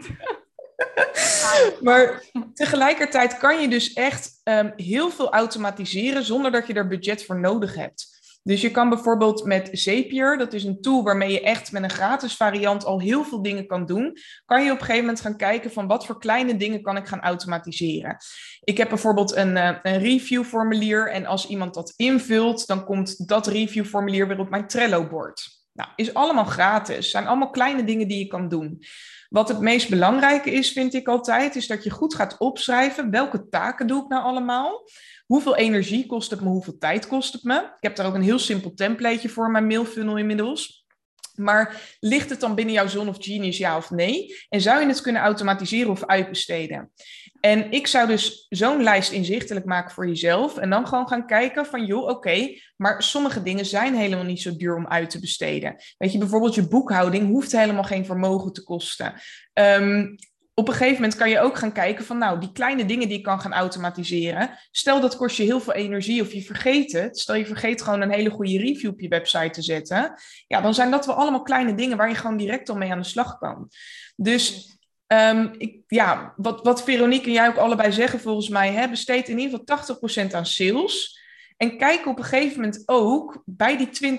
maar 1.86 2.22
tegelijkertijd 2.54 3.38
kan 3.38 3.60
je 3.60 3.68
dus 3.68 3.92
echt 3.92 4.40
um, 4.44 4.72
heel 4.76 5.10
veel 5.10 5.32
automatiseren 5.32 6.24
zonder 6.24 6.50
dat 6.50 6.66
je 6.66 6.74
er 6.74 6.86
budget 6.86 7.24
voor 7.24 7.40
nodig 7.40 7.74
hebt. 7.74 8.19
Dus 8.42 8.60
je 8.60 8.70
kan 8.70 8.88
bijvoorbeeld 8.88 9.44
met 9.44 9.68
Zapier, 9.72 10.38
dat 10.38 10.52
is 10.52 10.64
een 10.64 10.80
tool 10.80 11.02
waarmee 11.02 11.32
je 11.32 11.40
echt 11.40 11.72
met 11.72 11.82
een 11.82 11.90
gratis 11.90 12.36
variant 12.36 12.84
al 12.84 13.00
heel 13.00 13.24
veel 13.24 13.42
dingen 13.42 13.66
kan 13.66 13.86
doen, 13.86 14.16
kan 14.44 14.64
je 14.64 14.70
op 14.70 14.78
een 14.78 14.84
gegeven 14.84 15.04
moment 15.04 15.20
gaan 15.20 15.36
kijken 15.36 15.72
van 15.72 15.86
wat 15.86 16.06
voor 16.06 16.18
kleine 16.18 16.56
dingen 16.56 16.82
kan 16.82 16.96
ik 16.96 17.06
gaan 17.06 17.20
automatiseren. 17.20 18.16
Ik 18.60 18.76
heb 18.76 18.88
bijvoorbeeld 18.88 19.36
een, 19.36 19.56
uh, 19.56 19.76
een 19.82 19.98
reviewformulier 19.98 21.10
en 21.10 21.26
als 21.26 21.46
iemand 21.46 21.74
dat 21.74 21.92
invult, 21.96 22.66
dan 22.66 22.84
komt 22.84 23.28
dat 23.28 23.46
reviewformulier 23.46 24.28
weer 24.28 24.38
op 24.38 24.50
mijn 24.50 24.66
Trello-bord. 24.66 25.58
Nou, 25.72 25.88
is 25.96 26.14
allemaal 26.14 26.44
gratis. 26.44 27.10
Zijn 27.10 27.26
allemaal 27.26 27.50
kleine 27.50 27.84
dingen 27.84 28.08
die 28.08 28.18
je 28.18 28.26
kan 28.26 28.48
doen. 28.48 28.82
Wat 29.30 29.48
het 29.48 29.60
meest 29.60 29.88
belangrijke 29.88 30.50
is, 30.50 30.72
vind 30.72 30.94
ik 30.94 31.08
altijd, 31.08 31.56
is 31.56 31.66
dat 31.66 31.84
je 31.84 31.90
goed 31.90 32.14
gaat 32.14 32.38
opschrijven 32.38 33.10
welke 33.10 33.48
taken 33.48 33.86
doe 33.86 34.02
ik 34.02 34.08
nou 34.08 34.22
allemaal. 34.22 34.88
Hoeveel 35.26 35.56
energie 35.56 36.06
kost 36.06 36.30
het 36.30 36.40
me? 36.40 36.48
Hoeveel 36.48 36.78
tijd 36.78 37.06
kost 37.06 37.32
het 37.32 37.42
me? 37.42 37.54
Ik 37.54 37.70
heb 37.80 37.96
daar 37.96 38.06
ook 38.06 38.14
een 38.14 38.22
heel 38.22 38.38
simpel 38.38 38.74
templateje 38.74 39.28
voor 39.28 39.50
mijn 39.50 39.66
mailfunnel 39.66 40.18
inmiddels. 40.18 40.79
Maar 41.34 41.96
ligt 42.00 42.30
het 42.30 42.40
dan 42.40 42.54
binnen 42.54 42.74
jouw 42.74 42.86
zone 42.86 43.10
of 43.10 43.16
genius, 43.20 43.58
ja 43.58 43.76
of 43.76 43.90
nee? 43.90 44.36
En 44.48 44.60
zou 44.60 44.80
je 44.80 44.86
het 44.86 45.00
kunnen 45.00 45.22
automatiseren 45.22 45.90
of 45.90 46.06
uitbesteden? 46.06 46.90
En 47.40 47.70
ik 47.70 47.86
zou 47.86 48.06
dus 48.06 48.46
zo'n 48.48 48.82
lijst 48.82 49.12
inzichtelijk 49.12 49.66
maken 49.66 49.94
voor 49.94 50.06
jezelf. 50.08 50.56
En 50.56 50.70
dan 50.70 50.86
gewoon 50.86 51.08
gaan 51.08 51.26
kijken 51.26 51.66
van, 51.66 51.86
joh, 51.86 52.08
oké, 52.08 52.54
maar 52.76 53.02
sommige 53.02 53.42
dingen 53.42 53.66
zijn 53.66 53.94
helemaal 53.94 54.24
niet 54.24 54.40
zo 54.40 54.56
duur 54.56 54.76
om 54.76 54.86
uit 54.86 55.10
te 55.10 55.20
besteden. 55.20 55.76
Weet 55.98 56.12
je, 56.12 56.18
bijvoorbeeld 56.18 56.54
je 56.54 56.68
boekhouding 56.68 57.26
hoeft 57.28 57.52
helemaal 57.52 57.84
geen 57.84 58.04
vermogen 58.04 58.52
te 58.52 58.62
kosten. 58.62 59.14
Um, 59.54 60.16
op 60.54 60.68
een 60.68 60.74
gegeven 60.74 60.94
moment 60.94 61.16
kan 61.16 61.30
je 61.30 61.40
ook 61.40 61.58
gaan 61.58 61.72
kijken 61.72 62.04
van, 62.04 62.18
nou, 62.18 62.40
die 62.40 62.52
kleine 62.52 62.84
dingen 62.84 63.08
die 63.08 63.16
ik 63.18 63.24
kan 63.24 63.40
gaan 63.40 63.52
automatiseren. 63.52 64.58
Stel 64.70 65.00
dat 65.00 65.16
kost 65.16 65.36
je 65.36 65.42
heel 65.42 65.60
veel 65.60 65.72
energie 65.72 66.22
of 66.22 66.32
je 66.32 66.42
vergeet 66.42 66.92
het. 66.92 67.18
Stel 67.18 67.34
je 67.34 67.46
vergeet 67.46 67.82
gewoon 67.82 68.00
een 68.00 68.12
hele 68.12 68.30
goede 68.30 68.58
review 68.58 68.90
op 68.90 69.00
je 69.00 69.08
website 69.08 69.50
te 69.50 69.62
zetten. 69.62 70.14
Ja, 70.46 70.60
dan 70.60 70.74
zijn 70.74 70.90
dat 70.90 71.06
wel 71.06 71.14
allemaal 71.14 71.42
kleine 71.42 71.74
dingen 71.74 71.96
waar 71.96 72.08
je 72.08 72.14
gewoon 72.14 72.36
direct 72.36 72.68
al 72.68 72.76
mee 72.76 72.92
aan 72.92 72.98
de 72.98 73.04
slag 73.04 73.38
kan. 73.38 73.68
Dus 74.16 74.76
um, 75.06 75.54
ik, 75.58 75.82
ja, 75.86 76.34
wat, 76.36 76.62
wat 76.62 76.82
Veronique 76.82 77.26
en 77.26 77.32
jij 77.32 77.48
ook 77.48 77.56
allebei 77.56 77.92
zeggen 77.92 78.20
volgens 78.20 78.48
mij, 78.48 78.72
hè, 78.72 78.88
besteed 78.88 79.28
in 79.28 79.38
ieder 79.38 79.60
geval 79.66 79.98
80% 80.28 80.34
aan 80.34 80.46
sales. 80.46 81.18
En 81.56 81.76
kijk 81.76 82.06
op 82.06 82.18
een 82.18 82.24
gegeven 82.24 82.60
moment 82.60 82.82
ook 82.86 83.42
bij 83.44 83.76
die 83.76 84.18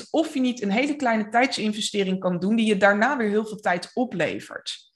20% 0.00 0.10
of 0.10 0.34
je 0.34 0.40
niet 0.40 0.62
een 0.62 0.70
hele 0.70 0.96
kleine 0.96 1.28
tijdsinvestering 1.28 2.18
kan 2.18 2.38
doen 2.38 2.56
die 2.56 2.66
je 2.66 2.76
daarna 2.76 3.16
weer 3.16 3.28
heel 3.28 3.46
veel 3.46 3.60
tijd 3.60 3.90
oplevert. 3.94 4.87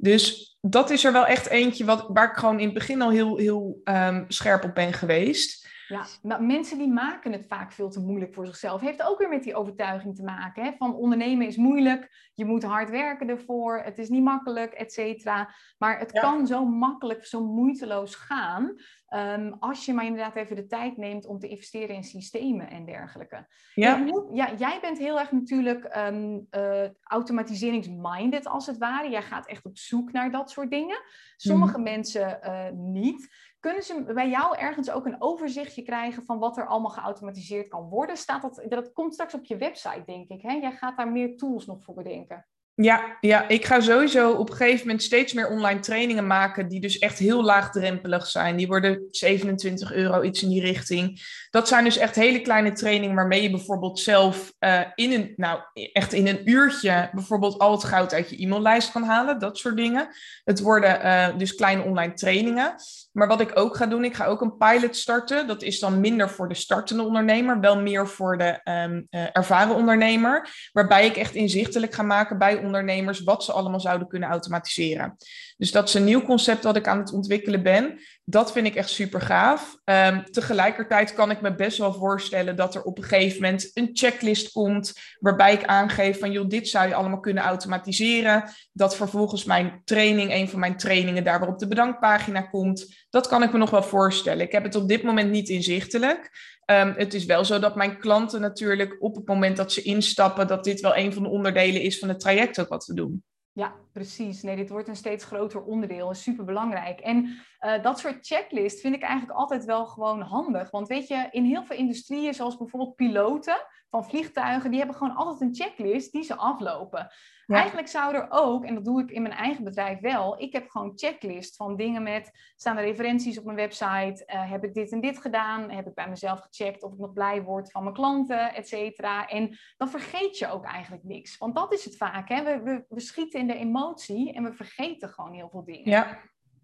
Dus 0.00 0.56
dat 0.60 0.90
is 0.90 1.04
er 1.04 1.12
wel 1.12 1.26
echt 1.26 1.46
eentje 1.46 1.84
wat, 1.84 2.06
waar 2.08 2.30
ik 2.30 2.36
gewoon 2.36 2.58
in 2.58 2.64
het 2.64 2.74
begin 2.74 3.02
al 3.02 3.10
heel, 3.10 3.36
heel 3.36 3.80
um, 3.84 4.24
scherp 4.28 4.64
op 4.64 4.74
ben 4.74 4.92
geweest. 4.92 5.68
Ja, 5.88 6.04
maar 6.22 6.42
mensen 6.42 6.78
die 6.78 6.88
maken 6.88 7.32
het 7.32 7.46
vaak 7.46 7.72
veel 7.72 7.90
te 7.90 8.00
moeilijk 8.00 8.34
voor 8.34 8.46
zichzelf. 8.46 8.80
Heeft 8.80 9.02
ook 9.02 9.18
weer 9.18 9.28
met 9.28 9.42
die 9.42 9.54
overtuiging 9.54 10.16
te 10.16 10.22
maken. 10.22 10.64
Hè? 10.64 10.72
Van 10.76 10.94
ondernemen 10.94 11.46
is 11.46 11.56
moeilijk, 11.56 12.30
je 12.34 12.44
moet 12.44 12.62
hard 12.62 12.90
werken 12.90 13.28
ervoor, 13.28 13.78
het 13.78 13.98
is 13.98 14.08
niet 14.08 14.22
makkelijk, 14.22 14.72
et 14.72 14.92
cetera. 14.92 15.54
Maar 15.78 15.98
het 15.98 16.12
kan 16.12 16.46
zo 16.46 16.64
makkelijk, 16.64 17.24
zo 17.24 17.44
moeiteloos 17.44 18.14
gaan. 18.14 18.74
Um, 19.14 19.56
als 19.58 19.84
je 19.84 19.94
maar 19.94 20.04
inderdaad 20.04 20.36
even 20.36 20.56
de 20.56 20.66
tijd 20.66 20.96
neemt 20.96 21.26
om 21.26 21.38
te 21.38 21.48
investeren 21.48 21.94
in 21.94 22.04
systemen 22.04 22.70
en 22.70 22.84
dergelijke. 22.84 23.46
Ja, 23.74 24.04
ja 24.32 24.52
jij 24.56 24.78
bent 24.80 24.98
heel 24.98 25.18
erg 25.18 25.32
natuurlijk 25.32 25.96
um, 25.96 26.46
uh, 26.50 26.88
automatiseringsminded 27.02 28.46
als 28.46 28.66
het 28.66 28.78
ware. 28.78 29.10
Jij 29.10 29.22
gaat 29.22 29.46
echt 29.46 29.64
op 29.64 29.78
zoek 29.78 30.12
naar 30.12 30.30
dat 30.30 30.50
soort 30.50 30.70
dingen. 30.70 31.00
Sommige 31.36 31.76
mm. 31.78 31.82
mensen 31.82 32.38
uh, 32.44 32.70
niet. 32.72 33.28
Kunnen 33.60 33.82
ze 33.82 34.12
bij 34.14 34.28
jou 34.28 34.56
ergens 34.56 34.90
ook 34.90 35.06
een 35.06 35.22
overzichtje 35.22 35.82
krijgen 35.82 36.24
van 36.24 36.38
wat 36.38 36.56
er 36.56 36.66
allemaal 36.66 36.90
geautomatiseerd 36.90 37.68
kan 37.68 37.88
worden? 37.88 38.16
Staat 38.16 38.42
dat, 38.42 38.64
dat 38.68 38.92
komt 38.92 39.12
straks 39.12 39.34
op 39.34 39.44
je 39.44 39.56
website, 39.56 40.02
denk 40.04 40.28
ik. 40.28 40.42
Hè? 40.42 40.52
Jij 40.52 40.72
gaat 40.72 40.96
daar 40.96 41.12
meer 41.12 41.36
tools 41.36 41.66
nog 41.66 41.82
voor 41.82 41.94
bedenken. 41.94 42.46
Ja, 42.80 43.16
ja, 43.20 43.48
ik 43.48 43.64
ga 43.64 43.80
sowieso 43.80 44.30
op 44.30 44.50
een 44.50 44.56
gegeven 44.56 44.86
moment 44.86 45.02
steeds 45.02 45.32
meer 45.32 45.48
online 45.48 45.80
trainingen 45.80 46.26
maken 46.26 46.68
die 46.68 46.80
dus 46.80 46.98
echt 46.98 47.18
heel 47.18 47.44
laagdrempelig 47.44 48.26
zijn. 48.26 48.56
Die 48.56 48.66
worden 48.66 49.06
27 49.10 49.92
euro, 49.92 50.22
iets 50.22 50.42
in 50.42 50.48
die 50.48 50.60
richting. 50.60 51.20
Dat 51.50 51.68
zijn 51.68 51.84
dus 51.84 51.96
echt 51.96 52.14
hele 52.14 52.40
kleine 52.40 52.72
trainingen 52.72 53.16
waarmee 53.16 53.42
je 53.42 53.50
bijvoorbeeld 53.50 53.98
zelf 53.98 54.52
uh, 54.60 54.80
in 54.94 55.12
een, 55.12 55.32
nou 55.36 55.60
echt 55.92 56.12
in 56.12 56.26
een 56.26 56.50
uurtje 56.50 57.10
bijvoorbeeld 57.12 57.58
al 57.58 57.72
het 57.72 57.84
goud 57.84 58.14
uit 58.14 58.30
je 58.30 58.36
e-maillijst 58.36 58.92
kan 58.92 59.02
halen. 59.02 59.38
Dat 59.38 59.58
soort 59.58 59.76
dingen. 59.76 60.08
Het 60.44 60.60
worden 60.60 61.06
uh, 61.06 61.38
dus 61.38 61.54
kleine 61.54 61.82
online 61.82 62.12
trainingen. 62.12 62.74
Maar 63.12 63.28
wat 63.28 63.40
ik 63.40 63.50
ook 63.54 63.76
ga 63.76 63.86
doen, 63.86 64.04
ik 64.04 64.14
ga 64.14 64.24
ook 64.24 64.40
een 64.40 64.56
pilot 64.56 64.96
starten. 64.96 65.46
Dat 65.46 65.62
is 65.62 65.78
dan 65.78 66.00
minder 66.00 66.30
voor 66.30 66.48
de 66.48 66.54
startende 66.54 67.02
ondernemer, 67.02 67.60
wel 67.60 67.80
meer 67.80 68.08
voor 68.08 68.38
de 68.38 68.60
um, 68.64 69.06
uh, 69.10 69.26
ervaren 69.32 69.74
ondernemer. 69.74 70.48
Waarbij 70.72 71.06
ik 71.06 71.16
echt 71.16 71.34
inzichtelijk 71.34 71.94
ga 71.94 72.02
maken 72.02 72.38
bij 72.38 72.58
ondernemers 72.68 73.20
wat 73.20 73.44
ze 73.44 73.52
allemaal 73.52 73.80
zouden 73.80 74.08
kunnen 74.08 74.28
automatiseren. 74.28 75.16
Dus 75.58 75.72
dat 75.72 75.88
is 75.88 75.94
een 75.94 76.04
nieuw 76.04 76.22
concept 76.22 76.62
dat 76.62 76.76
ik 76.76 76.86
aan 76.86 76.98
het 76.98 77.12
ontwikkelen 77.12 77.62
ben. 77.62 77.98
Dat 78.24 78.52
vind 78.52 78.66
ik 78.66 78.74
echt 78.74 78.88
super 78.88 79.20
gaaf. 79.20 79.76
Um, 79.84 80.24
tegelijkertijd 80.30 81.14
kan 81.14 81.30
ik 81.30 81.40
me 81.40 81.54
best 81.54 81.78
wel 81.78 81.92
voorstellen 81.92 82.56
dat 82.56 82.74
er 82.74 82.82
op 82.82 82.98
een 82.98 83.04
gegeven 83.04 83.42
moment 83.42 83.70
een 83.74 83.90
checklist 83.92 84.52
komt. 84.52 84.92
Waarbij 85.18 85.52
ik 85.52 85.64
aangeef 85.64 86.18
van 86.18 86.32
joh, 86.32 86.48
dit 86.48 86.68
zou 86.68 86.88
je 86.88 86.94
allemaal 86.94 87.20
kunnen 87.20 87.42
automatiseren. 87.42 88.44
Dat 88.72 88.96
vervolgens 88.96 89.44
mijn 89.44 89.80
training, 89.84 90.32
een 90.32 90.48
van 90.48 90.60
mijn 90.60 90.76
trainingen, 90.76 91.24
daar 91.24 91.40
weer 91.40 91.48
op 91.48 91.58
de 91.58 91.68
bedankpagina 91.68 92.40
komt. 92.40 93.06
Dat 93.10 93.28
kan 93.28 93.42
ik 93.42 93.52
me 93.52 93.58
nog 93.58 93.70
wel 93.70 93.82
voorstellen. 93.82 94.44
Ik 94.44 94.52
heb 94.52 94.64
het 94.64 94.74
op 94.74 94.88
dit 94.88 95.02
moment 95.02 95.30
niet 95.30 95.48
inzichtelijk. 95.48 96.30
Um, 96.70 96.94
het 96.96 97.14
is 97.14 97.24
wel 97.24 97.44
zo 97.44 97.58
dat 97.58 97.76
mijn 97.76 97.98
klanten 97.98 98.40
natuurlijk 98.40 98.96
op 98.98 99.14
het 99.14 99.26
moment 99.26 99.56
dat 99.56 99.72
ze 99.72 99.82
instappen, 99.82 100.46
dat 100.46 100.64
dit 100.64 100.80
wel 100.80 100.96
een 100.96 101.12
van 101.12 101.22
de 101.22 101.28
onderdelen 101.28 101.82
is 101.82 101.98
van 101.98 102.08
het 102.08 102.20
traject 102.20 102.60
ook 102.60 102.68
wat 102.68 102.86
we 102.86 102.94
doen. 102.94 103.22
Ja, 103.58 103.74
precies. 103.92 104.42
Nee, 104.42 104.56
dit 104.56 104.68
wordt 104.68 104.88
een 104.88 104.96
steeds 104.96 105.24
groter 105.24 105.62
onderdeel. 105.62 106.10
Is 106.10 106.22
super 106.22 106.44
belangrijk. 106.44 107.00
En 107.00 107.24
uh, 107.60 107.82
dat 107.82 107.98
soort 107.98 108.26
checklist 108.26 108.80
vind 108.80 108.94
ik 108.94 109.02
eigenlijk 109.02 109.38
altijd 109.38 109.64
wel 109.64 109.86
gewoon 109.86 110.20
handig. 110.20 110.70
Want 110.70 110.88
weet 110.88 111.08
je, 111.08 111.28
in 111.30 111.44
heel 111.44 111.64
veel 111.64 111.76
industrieën, 111.76 112.34
zoals 112.34 112.56
bijvoorbeeld 112.56 112.94
piloten 112.94 113.66
van 113.90 114.04
vliegtuigen, 114.04 114.70
die 114.70 114.78
hebben 114.78 114.96
gewoon 114.96 115.16
altijd 115.16 115.40
een 115.40 115.54
checklist 115.54 116.12
die 116.12 116.22
ze 116.22 116.36
aflopen. 116.36 117.10
Eigenlijk 117.46 117.88
zou 117.88 118.14
er 118.14 118.26
ook, 118.28 118.64
en 118.64 118.74
dat 118.74 118.84
doe 118.84 119.02
ik 119.02 119.10
in 119.10 119.22
mijn 119.22 119.34
eigen 119.34 119.64
bedrijf 119.64 120.00
wel, 120.00 120.40
ik 120.40 120.52
heb 120.52 120.68
gewoon 120.68 120.92
checklist 120.94 121.56
van 121.56 121.76
dingen 121.76 122.02
met, 122.02 122.52
staan 122.56 122.76
er 122.76 122.84
referenties 122.84 123.38
op 123.38 123.44
mijn 123.44 123.56
website, 123.56 124.24
uh, 124.26 124.50
heb 124.50 124.64
ik 124.64 124.74
dit 124.74 124.92
en 124.92 125.00
dit 125.00 125.18
gedaan, 125.18 125.70
heb 125.70 125.86
ik 125.86 125.94
bij 125.94 126.08
mezelf 126.08 126.40
gecheckt 126.40 126.82
of 126.82 126.92
ik 126.92 126.98
nog 126.98 127.12
blij 127.12 127.42
word 127.42 127.70
van 127.70 127.82
mijn 127.82 127.94
klanten, 127.94 128.54
et 128.54 128.68
cetera. 128.68 129.26
En 129.26 129.58
dan 129.76 129.88
vergeet 129.88 130.38
je 130.38 130.50
ook 130.50 130.64
eigenlijk 130.64 131.04
niks. 131.04 131.38
Want 131.38 131.54
dat 131.54 131.72
is 131.72 131.84
het 131.84 131.96
vaak, 131.96 132.28
hè? 132.28 132.42
We, 132.42 132.62
we, 132.62 132.84
we 132.88 133.00
schieten 133.00 133.40
in 133.40 133.46
de 133.46 133.56
emotie 133.56 134.32
en 134.32 134.42
we 134.42 134.52
vergeten 134.52 135.08
gewoon 135.08 135.32
heel 135.32 135.48
veel 135.50 135.64
dingen. 135.64 135.90
Ja, 135.90 136.18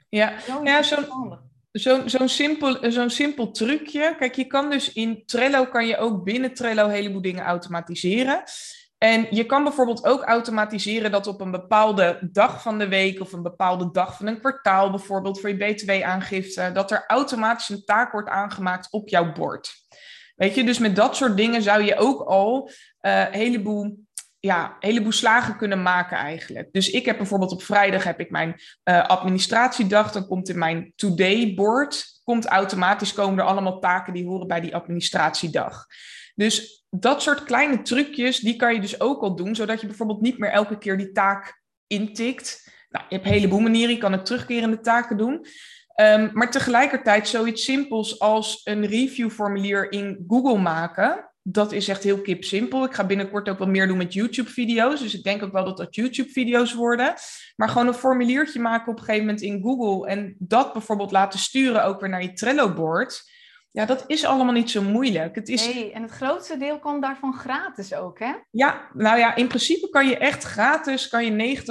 ja. 0.08 0.32
ja 0.62 0.82
zo'n 1.80 2.08
zo'n 2.08 2.08
zo 2.08 2.26
simpel, 2.26 2.92
zo'n 2.92 3.10
simpel 3.10 3.50
trucje. 3.50 4.14
Kijk, 4.18 4.34
je 4.34 4.44
kan 4.44 4.70
dus 4.70 4.92
in 4.92 5.22
Trello 5.26 5.66
kan 5.66 5.86
je 5.86 5.96
ook 5.96 6.24
binnen 6.24 6.54
Trello 6.54 6.84
een 6.84 6.90
heleboel 6.90 7.22
dingen 7.22 7.44
automatiseren. 7.44 8.42
En 8.98 9.26
je 9.30 9.46
kan 9.46 9.64
bijvoorbeeld 9.64 10.04
ook 10.04 10.22
automatiseren 10.22 11.10
dat 11.10 11.26
op 11.26 11.40
een 11.40 11.50
bepaalde 11.50 12.28
dag 12.32 12.62
van 12.62 12.78
de 12.78 12.88
week 12.88 13.20
of 13.20 13.32
een 13.32 13.42
bepaalde 13.42 13.90
dag 13.90 14.16
van 14.16 14.26
een 14.26 14.40
kwartaal, 14.40 14.90
bijvoorbeeld 14.90 15.40
voor 15.40 15.48
je 15.48 15.56
BTW-aangifte, 15.56 16.70
dat 16.72 16.90
er 16.90 17.04
automatisch 17.06 17.68
een 17.68 17.84
taak 17.84 18.12
wordt 18.12 18.28
aangemaakt 18.28 18.92
op 18.92 19.08
jouw 19.08 19.32
bord. 19.32 19.72
Weet 20.36 20.54
je, 20.54 20.64
dus 20.64 20.78
met 20.78 20.96
dat 20.96 21.16
soort 21.16 21.36
dingen 21.36 21.62
zou 21.62 21.82
je 21.82 21.96
ook 21.96 22.20
al 22.20 22.70
een 23.00 23.12
uh, 23.12 23.30
heleboel 23.30 23.98
ja, 24.44 24.76
heleboel 24.80 25.12
slagen 25.12 25.56
kunnen 25.56 25.82
maken 25.82 26.16
eigenlijk. 26.16 26.72
Dus 26.72 26.90
ik 26.90 27.04
heb 27.04 27.16
bijvoorbeeld 27.16 27.52
op 27.52 27.62
vrijdag 27.62 28.04
heb 28.04 28.20
ik 28.20 28.30
mijn 28.30 28.54
uh, 28.84 29.06
administratiedag. 29.06 30.12
Dan 30.12 30.26
komt 30.26 30.48
in 30.48 30.58
mijn 30.58 30.92
today 30.96 31.54
board, 31.54 32.20
komt 32.24 32.46
automatisch 32.46 33.12
komen 33.12 33.38
er 33.38 33.44
allemaal 33.44 33.80
taken 33.80 34.12
die 34.12 34.26
horen 34.26 34.46
bij 34.46 34.60
die 34.60 34.74
administratiedag. 34.74 35.86
Dus 36.34 36.84
dat 36.90 37.22
soort 37.22 37.44
kleine 37.44 37.82
trucjes, 37.82 38.38
die 38.38 38.56
kan 38.56 38.74
je 38.74 38.80
dus 38.80 39.00
ook 39.00 39.22
al 39.22 39.36
doen, 39.36 39.54
zodat 39.54 39.80
je 39.80 39.86
bijvoorbeeld 39.86 40.20
niet 40.20 40.38
meer 40.38 40.50
elke 40.50 40.78
keer 40.78 40.96
die 40.96 41.12
taak 41.12 41.62
intikt. 41.86 42.70
Nou, 42.88 43.04
je 43.08 43.14
hebt 43.14 43.26
een 43.26 43.32
heleboel 43.32 43.60
manieren, 43.60 43.94
je 43.94 44.00
kan 44.00 44.12
het 44.12 44.26
terugkerende 44.26 44.80
taken 44.80 45.16
doen. 45.16 45.46
Um, 46.00 46.30
maar 46.32 46.50
tegelijkertijd 46.50 47.28
zoiets 47.28 47.64
simpels 47.64 48.18
als 48.18 48.60
een 48.64 48.86
reviewformulier 48.86 49.92
in 49.92 50.24
Google 50.26 50.58
maken 50.58 51.33
dat 51.46 51.72
is 51.72 51.88
echt 51.88 52.02
heel 52.02 52.20
kip 52.20 52.44
simpel. 52.44 52.84
Ik 52.84 52.94
ga 52.94 53.06
binnenkort 53.06 53.48
ook 53.48 53.58
wel 53.58 53.68
meer 53.68 53.86
doen 53.86 53.96
met 53.96 54.12
YouTube-video's. 54.12 55.00
Dus 55.00 55.14
ik 55.14 55.22
denk 55.22 55.42
ook 55.42 55.52
wel 55.52 55.64
dat 55.64 55.76
dat 55.76 55.94
YouTube-video's 55.94 56.74
worden. 56.74 57.14
Maar 57.56 57.68
gewoon 57.68 57.86
een 57.86 57.94
formuliertje 57.94 58.60
maken 58.60 58.92
op 58.92 58.98
een 58.98 59.04
gegeven 59.04 59.26
moment 59.26 59.42
in 59.42 59.62
Google. 59.62 60.08
En 60.08 60.34
dat 60.38 60.72
bijvoorbeeld 60.72 61.10
laten 61.10 61.38
sturen 61.38 61.84
ook 61.84 62.00
weer 62.00 62.08
naar 62.08 62.22
je 62.22 62.32
Trello-board. 62.32 63.32
Ja, 63.70 63.84
dat 63.84 64.04
is 64.06 64.24
allemaal 64.24 64.52
niet 64.52 64.70
zo 64.70 64.82
moeilijk. 64.82 65.34
Het 65.34 65.48
is... 65.48 65.74
Nee, 65.74 65.92
en 65.92 66.02
het 66.02 66.10
grootste 66.10 66.56
deel 66.56 66.78
kan 66.78 67.00
daarvan 67.00 67.34
gratis 67.34 67.94
ook, 67.94 68.18
hè? 68.18 68.32
Ja, 68.50 68.90
nou 68.92 69.18
ja, 69.18 69.34
in 69.34 69.48
principe 69.48 69.88
kan 69.88 70.08
je 70.08 70.16
echt 70.16 70.42
gratis 70.42 71.08
kan 71.08 71.24
je 71.24 71.64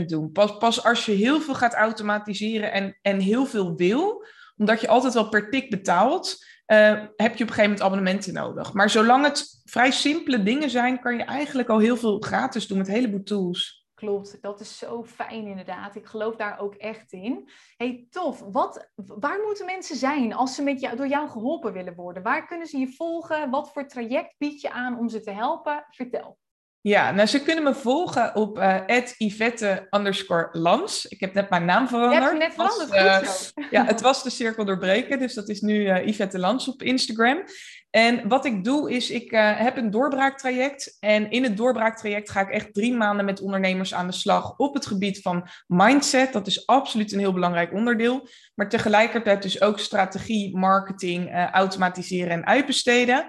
90% 0.00 0.04
doen. 0.04 0.32
Pas, 0.32 0.58
pas 0.58 0.84
als 0.84 1.06
je 1.06 1.12
heel 1.12 1.40
veel 1.40 1.54
gaat 1.54 1.74
automatiseren 1.74 2.72
en, 2.72 2.98
en 3.02 3.18
heel 3.18 3.46
veel 3.46 3.76
wil, 3.76 4.26
omdat 4.56 4.80
je 4.80 4.88
altijd 4.88 5.14
wel 5.14 5.28
per 5.28 5.50
tik 5.50 5.70
betaalt, 5.70 6.44
uh, 6.70 7.04
heb 7.16 7.36
je 7.36 7.44
op 7.44 7.48
een 7.48 7.54
gegeven 7.54 7.62
moment 7.62 7.80
abonnementen 7.80 8.32
nodig. 8.32 8.72
Maar 8.72 8.90
zolang 8.90 9.24
het 9.24 9.62
vrij 9.64 9.90
simpele 9.90 10.42
dingen 10.42 10.70
zijn, 10.70 11.00
kan 11.00 11.16
je 11.16 11.24
eigenlijk 11.24 11.68
al 11.68 11.78
heel 11.78 11.96
veel 11.96 12.18
gratis 12.18 12.66
doen 12.66 12.78
met 12.78 12.88
een 12.88 12.94
heleboel 12.94 13.22
tools. 13.22 13.80
Klopt, 13.94 14.42
dat 14.42 14.60
is 14.60 14.78
zo 14.78 15.04
fijn 15.04 15.46
inderdaad. 15.46 15.94
Ik 15.94 16.06
geloof 16.06 16.36
daar 16.36 16.58
ook 16.58 16.74
echt 16.74 17.12
in. 17.12 17.50
hey, 17.76 18.06
tof. 18.10 18.40
Wat, 18.40 18.90
waar 18.94 19.40
moeten 19.46 19.66
mensen 19.66 19.96
zijn 19.96 20.34
als 20.34 20.54
ze 20.54 20.62
met 20.62 20.80
jou, 20.80 20.96
door 20.96 21.08
jou 21.08 21.28
geholpen 21.28 21.72
willen 21.72 21.94
worden? 21.94 22.22
Waar 22.22 22.46
kunnen 22.46 22.66
ze 22.66 22.78
je 22.78 22.88
volgen? 22.88 23.50
Wat 23.50 23.72
voor 23.72 23.86
traject 23.86 24.34
bied 24.38 24.60
je 24.60 24.70
aan 24.70 24.98
om 24.98 25.08
ze 25.08 25.20
te 25.20 25.30
helpen? 25.30 25.84
Vertel. 25.90 26.38
Ja, 26.82 27.10
nou 27.10 27.28
ze 27.28 27.42
kunnen 27.42 27.64
me 27.64 27.74
volgen 27.74 28.34
op 28.34 28.58
uh, 28.58 28.78
Yvette 29.16 29.86
underscore 29.90 30.48
Lans. 30.52 31.06
Ik 31.06 31.20
heb 31.20 31.34
net 31.34 31.50
mijn 31.50 31.64
naam 31.64 31.88
veranderd. 31.88 32.32
Je 32.32 32.38
net 32.38 32.54
veranderd, 32.54 33.22
goed 33.22 33.36
zo. 33.36 33.50
Ja, 33.70 33.84
het 33.84 34.00
was 34.00 34.22
de 34.22 34.30
cirkel 34.30 34.64
doorbreken, 34.64 35.18
dus 35.18 35.34
dat 35.34 35.48
is 35.48 35.60
nu 35.60 35.74
uh, 35.74 36.06
Yvette 36.06 36.38
Lans 36.38 36.68
op 36.68 36.82
Instagram. 36.82 37.42
En 37.90 38.28
wat 38.28 38.44
ik 38.44 38.64
doe 38.64 38.92
is, 38.92 39.10
ik 39.10 39.30
heb 39.30 39.76
een 39.76 39.90
doorbraaktraject. 39.90 40.96
En 41.00 41.30
in 41.30 41.42
het 41.42 41.56
doorbraaktraject 41.56 42.30
ga 42.30 42.40
ik 42.40 42.50
echt 42.50 42.74
drie 42.74 42.94
maanden 42.94 43.24
met 43.24 43.40
ondernemers 43.40 43.94
aan 43.94 44.06
de 44.06 44.12
slag 44.12 44.56
op 44.56 44.74
het 44.74 44.86
gebied 44.86 45.20
van 45.20 45.48
mindset. 45.66 46.32
Dat 46.32 46.46
is 46.46 46.66
absoluut 46.66 47.12
een 47.12 47.18
heel 47.18 47.32
belangrijk 47.32 47.72
onderdeel. 47.72 48.28
Maar 48.54 48.68
tegelijkertijd 48.68 49.42
dus 49.42 49.60
ook 49.60 49.78
strategie, 49.78 50.56
marketing, 50.56 51.34
automatiseren 51.52 52.30
en 52.30 52.46
uitbesteden. 52.46 53.26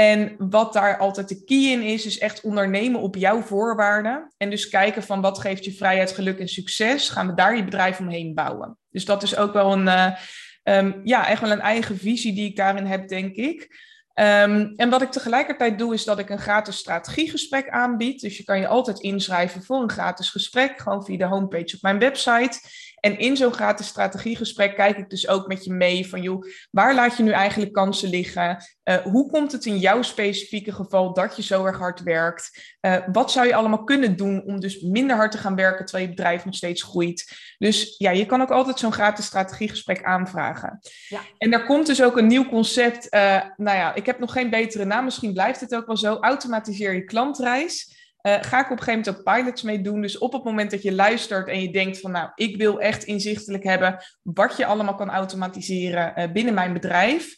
En 0.00 0.34
wat 0.38 0.72
daar 0.72 0.98
altijd 0.98 1.28
de 1.28 1.44
key 1.44 1.70
in 1.70 1.82
is, 1.82 2.06
is 2.06 2.18
echt 2.18 2.40
ondernemen 2.40 3.00
op 3.00 3.16
jouw 3.16 3.40
voorwaarden. 3.42 4.32
En 4.36 4.50
dus 4.50 4.68
kijken 4.68 5.02
van 5.02 5.20
wat 5.20 5.38
geeft 5.38 5.64
je 5.64 5.72
vrijheid, 5.72 6.12
geluk 6.12 6.38
en 6.38 6.48
succes. 6.48 7.08
Gaan 7.08 7.26
we 7.26 7.34
daar 7.34 7.56
je 7.56 7.64
bedrijf 7.64 7.98
omheen 7.98 8.34
bouwen. 8.34 8.78
Dus 8.90 9.04
dat 9.04 9.22
is 9.22 9.36
ook 9.36 9.52
wel 9.52 9.72
een, 9.72 9.86
uh, 9.86 10.16
um, 10.64 11.00
ja, 11.04 11.28
echt 11.28 11.40
wel 11.40 11.50
een 11.50 11.60
eigen 11.60 11.98
visie 11.98 12.34
die 12.34 12.48
ik 12.48 12.56
daarin 12.56 12.84
heb, 12.84 13.08
denk 13.08 13.34
ik. 13.36 13.88
Um, 14.14 14.72
en 14.76 14.90
wat 14.90 15.02
ik 15.02 15.10
tegelijkertijd 15.10 15.78
doe, 15.78 15.94
is 15.94 16.04
dat 16.04 16.18
ik 16.18 16.30
een 16.30 16.38
gratis 16.38 16.76
strategiegesprek 16.76 17.68
aanbied. 17.68 18.20
Dus 18.20 18.36
je 18.36 18.44
kan 18.44 18.60
je 18.60 18.66
altijd 18.66 19.00
inschrijven 19.00 19.62
voor 19.62 19.82
een 19.82 19.90
gratis 19.90 20.30
gesprek, 20.30 20.80
gewoon 20.80 21.04
via 21.04 21.16
de 21.16 21.24
homepage 21.24 21.74
op 21.74 21.82
mijn 21.82 21.98
website. 21.98 22.60
En 23.00 23.18
in 23.18 23.36
zo'n 23.36 23.52
gratis 23.52 23.86
strategiegesprek 23.86 24.74
kijk 24.74 24.96
ik 24.96 25.10
dus 25.10 25.28
ook 25.28 25.46
met 25.46 25.64
je 25.64 25.72
mee 25.72 26.08
van, 26.08 26.22
joh, 26.22 26.44
waar 26.70 26.94
laat 26.94 27.16
je 27.16 27.22
nu 27.22 27.30
eigenlijk 27.30 27.72
kansen 27.72 28.08
liggen? 28.08 28.64
Uh, 28.84 28.96
hoe 28.96 29.30
komt 29.30 29.52
het 29.52 29.66
in 29.66 29.78
jouw 29.78 30.02
specifieke 30.02 30.72
geval 30.72 31.12
dat 31.12 31.36
je 31.36 31.42
zo 31.42 31.64
erg 31.64 31.78
hard 31.78 32.02
werkt? 32.02 32.76
Uh, 32.80 32.96
wat 33.12 33.32
zou 33.32 33.46
je 33.46 33.54
allemaal 33.54 33.84
kunnen 33.84 34.16
doen 34.16 34.42
om 34.44 34.60
dus 34.60 34.80
minder 34.80 35.16
hard 35.16 35.32
te 35.32 35.38
gaan 35.38 35.56
werken 35.56 35.84
terwijl 35.84 36.08
je 36.08 36.14
bedrijf 36.14 36.44
nog 36.44 36.54
steeds 36.54 36.82
groeit? 36.82 37.32
Dus 37.58 37.94
ja, 37.98 38.10
je 38.10 38.26
kan 38.26 38.40
ook 38.40 38.50
altijd 38.50 38.78
zo'n 38.78 38.92
gratis 38.92 39.24
strategiegesprek 39.24 40.02
aanvragen. 40.02 40.78
Ja. 41.08 41.20
En 41.38 41.50
daar 41.50 41.64
komt 41.66 41.86
dus 41.86 42.02
ook 42.02 42.16
een 42.16 42.26
nieuw 42.26 42.48
concept. 42.48 43.14
Uh, 43.14 43.20
nou 43.56 43.76
ja, 43.76 43.94
ik 43.94 44.06
heb 44.06 44.18
nog 44.18 44.32
geen 44.32 44.50
betere 44.50 44.84
naam, 44.84 45.04
misschien 45.04 45.32
blijft 45.32 45.60
het 45.60 45.74
ook 45.74 45.86
wel 45.86 45.96
zo. 45.96 46.16
Automatiseer 46.20 46.94
je 46.94 47.04
klantreis. 47.04 47.98
Uh, 48.22 48.36
ga 48.40 48.58
ik 48.58 48.70
op 48.70 48.78
een 48.78 48.84
gegeven 48.84 48.98
moment 48.98 49.08
ook 49.08 49.34
pilots 49.34 49.62
mee 49.62 49.80
doen. 49.80 50.00
Dus 50.00 50.18
op 50.18 50.32
het 50.32 50.44
moment 50.44 50.70
dat 50.70 50.82
je 50.82 50.92
luistert 50.92 51.48
en 51.48 51.62
je 51.62 51.72
denkt 51.72 52.00
van 52.00 52.10
nou, 52.10 52.30
ik 52.34 52.56
wil 52.56 52.80
echt 52.80 53.04
inzichtelijk 53.04 53.64
hebben 53.64 54.04
wat 54.22 54.56
je 54.56 54.66
allemaal 54.66 54.94
kan 54.94 55.10
automatiseren 55.10 56.12
uh, 56.16 56.32
binnen 56.32 56.54
mijn 56.54 56.72
bedrijf. 56.72 57.36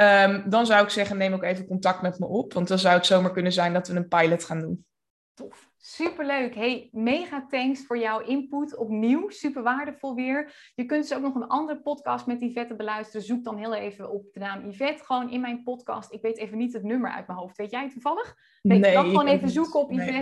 Um, 0.00 0.50
dan 0.50 0.66
zou 0.66 0.84
ik 0.84 0.90
zeggen, 0.90 1.16
neem 1.16 1.32
ook 1.32 1.42
even 1.42 1.66
contact 1.66 2.02
met 2.02 2.18
me 2.18 2.26
op. 2.26 2.52
Want 2.52 2.68
dan 2.68 2.78
zou 2.78 2.94
het 2.94 3.06
zomaar 3.06 3.32
kunnen 3.32 3.52
zijn 3.52 3.72
dat 3.72 3.88
we 3.88 3.96
een 3.96 4.08
pilot 4.08 4.44
gaan 4.44 4.60
doen. 4.60 4.86
Tof. 5.34 5.72
Superleuk. 5.86 6.54
Hey, 6.54 6.88
mega 6.92 7.46
thanks 7.48 7.86
voor 7.86 7.98
jouw 7.98 8.20
input. 8.20 8.76
Opnieuw, 8.76 9.28
super 9.28 9.62
waardevol 9.62 10.14
weer. 10.14 10.70
Je 10.74 10.84
kunt 10.84 11.08
dus 11.08 11.16
ook 11.16 11.22
nog 11.22 11.34
een 11.34 11.46
andere 11.46 11.80
podcast 11.80 12.26
met 12.26 12.40
Yvette 12.40 12.76
beluisteren. 12.76 13.26
Zoek 13.26 13.44
dan 13.44 13.56
heel 13.56 13.74
even 13.74 14.10
op 14.10 14.32
de 14.32 14.40
naam 14.40 14.68
Yvette 14.68 15.04
gewoon 15.04 15.30
in 15.30 15.40
mijn 15.40 15.62
podcast. 15.62 16.12
Ik 16.12 16.22
weet 16.22 16.38
even 16.38 16.58
niet 16.58 16.72
het 16.72 16.82
nummer 16.82 17.10
uit 17.10 17.26
mijn 17.26 17.38
hoofd. 17.38 17.56
Weet 17.56 17.70
jij 17.70 17.90
toevallig? 17.90 18.36
Nee, 18.62 18.78
nee 18.78 18.92
dan 18.92 19.04
gewoon 19.04 19.26
even 19.26 19.48
zoeken 19.48 19.80
op 19.80 19.92
Yvette. 19.92 20.12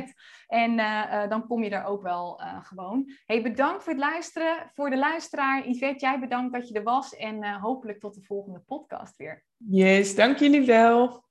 Nee. 0.49 0.61
En 0.63 0.73
uh, 0.73 1.05
uh, 1.13 1.29
dan 1.29 1.47
kom 1.47 1.63
je 1.63 1.71
daar 1.71 1.87
ook 1.87 2.03
wel 2.03 2.41
uh, 2.41 2.65
gewoon. 2.65 3.13
Hey, 3.27 3.43
bedankt 3.43 3.83
voor 3.83 3.93
het 3.93 4.03
luisteren. 4.03 4.71
Voor 4.73 4.91
de 4.91 4.99
luisteraar, 4.99 5.69
Yvette, 5.69 6.05
jij 6.05 6.21
bedankt 6.21 6.53
dat 6.53 6.69
je 6.69 6.75
er 6.75 6.83
was. 6.83 7.17
En 7.17 7.61
hopelijk 7.61 8.01
tot 8.01 8.15
de 8.15 8.23
volgende 8.23 8.61
podcast 8.61 9.17
weer. 9.17 9.45
Yes, 9.57 10.15
dank 10.15 10.39
jullie 10.39 10.67
wel. 10.67 11.31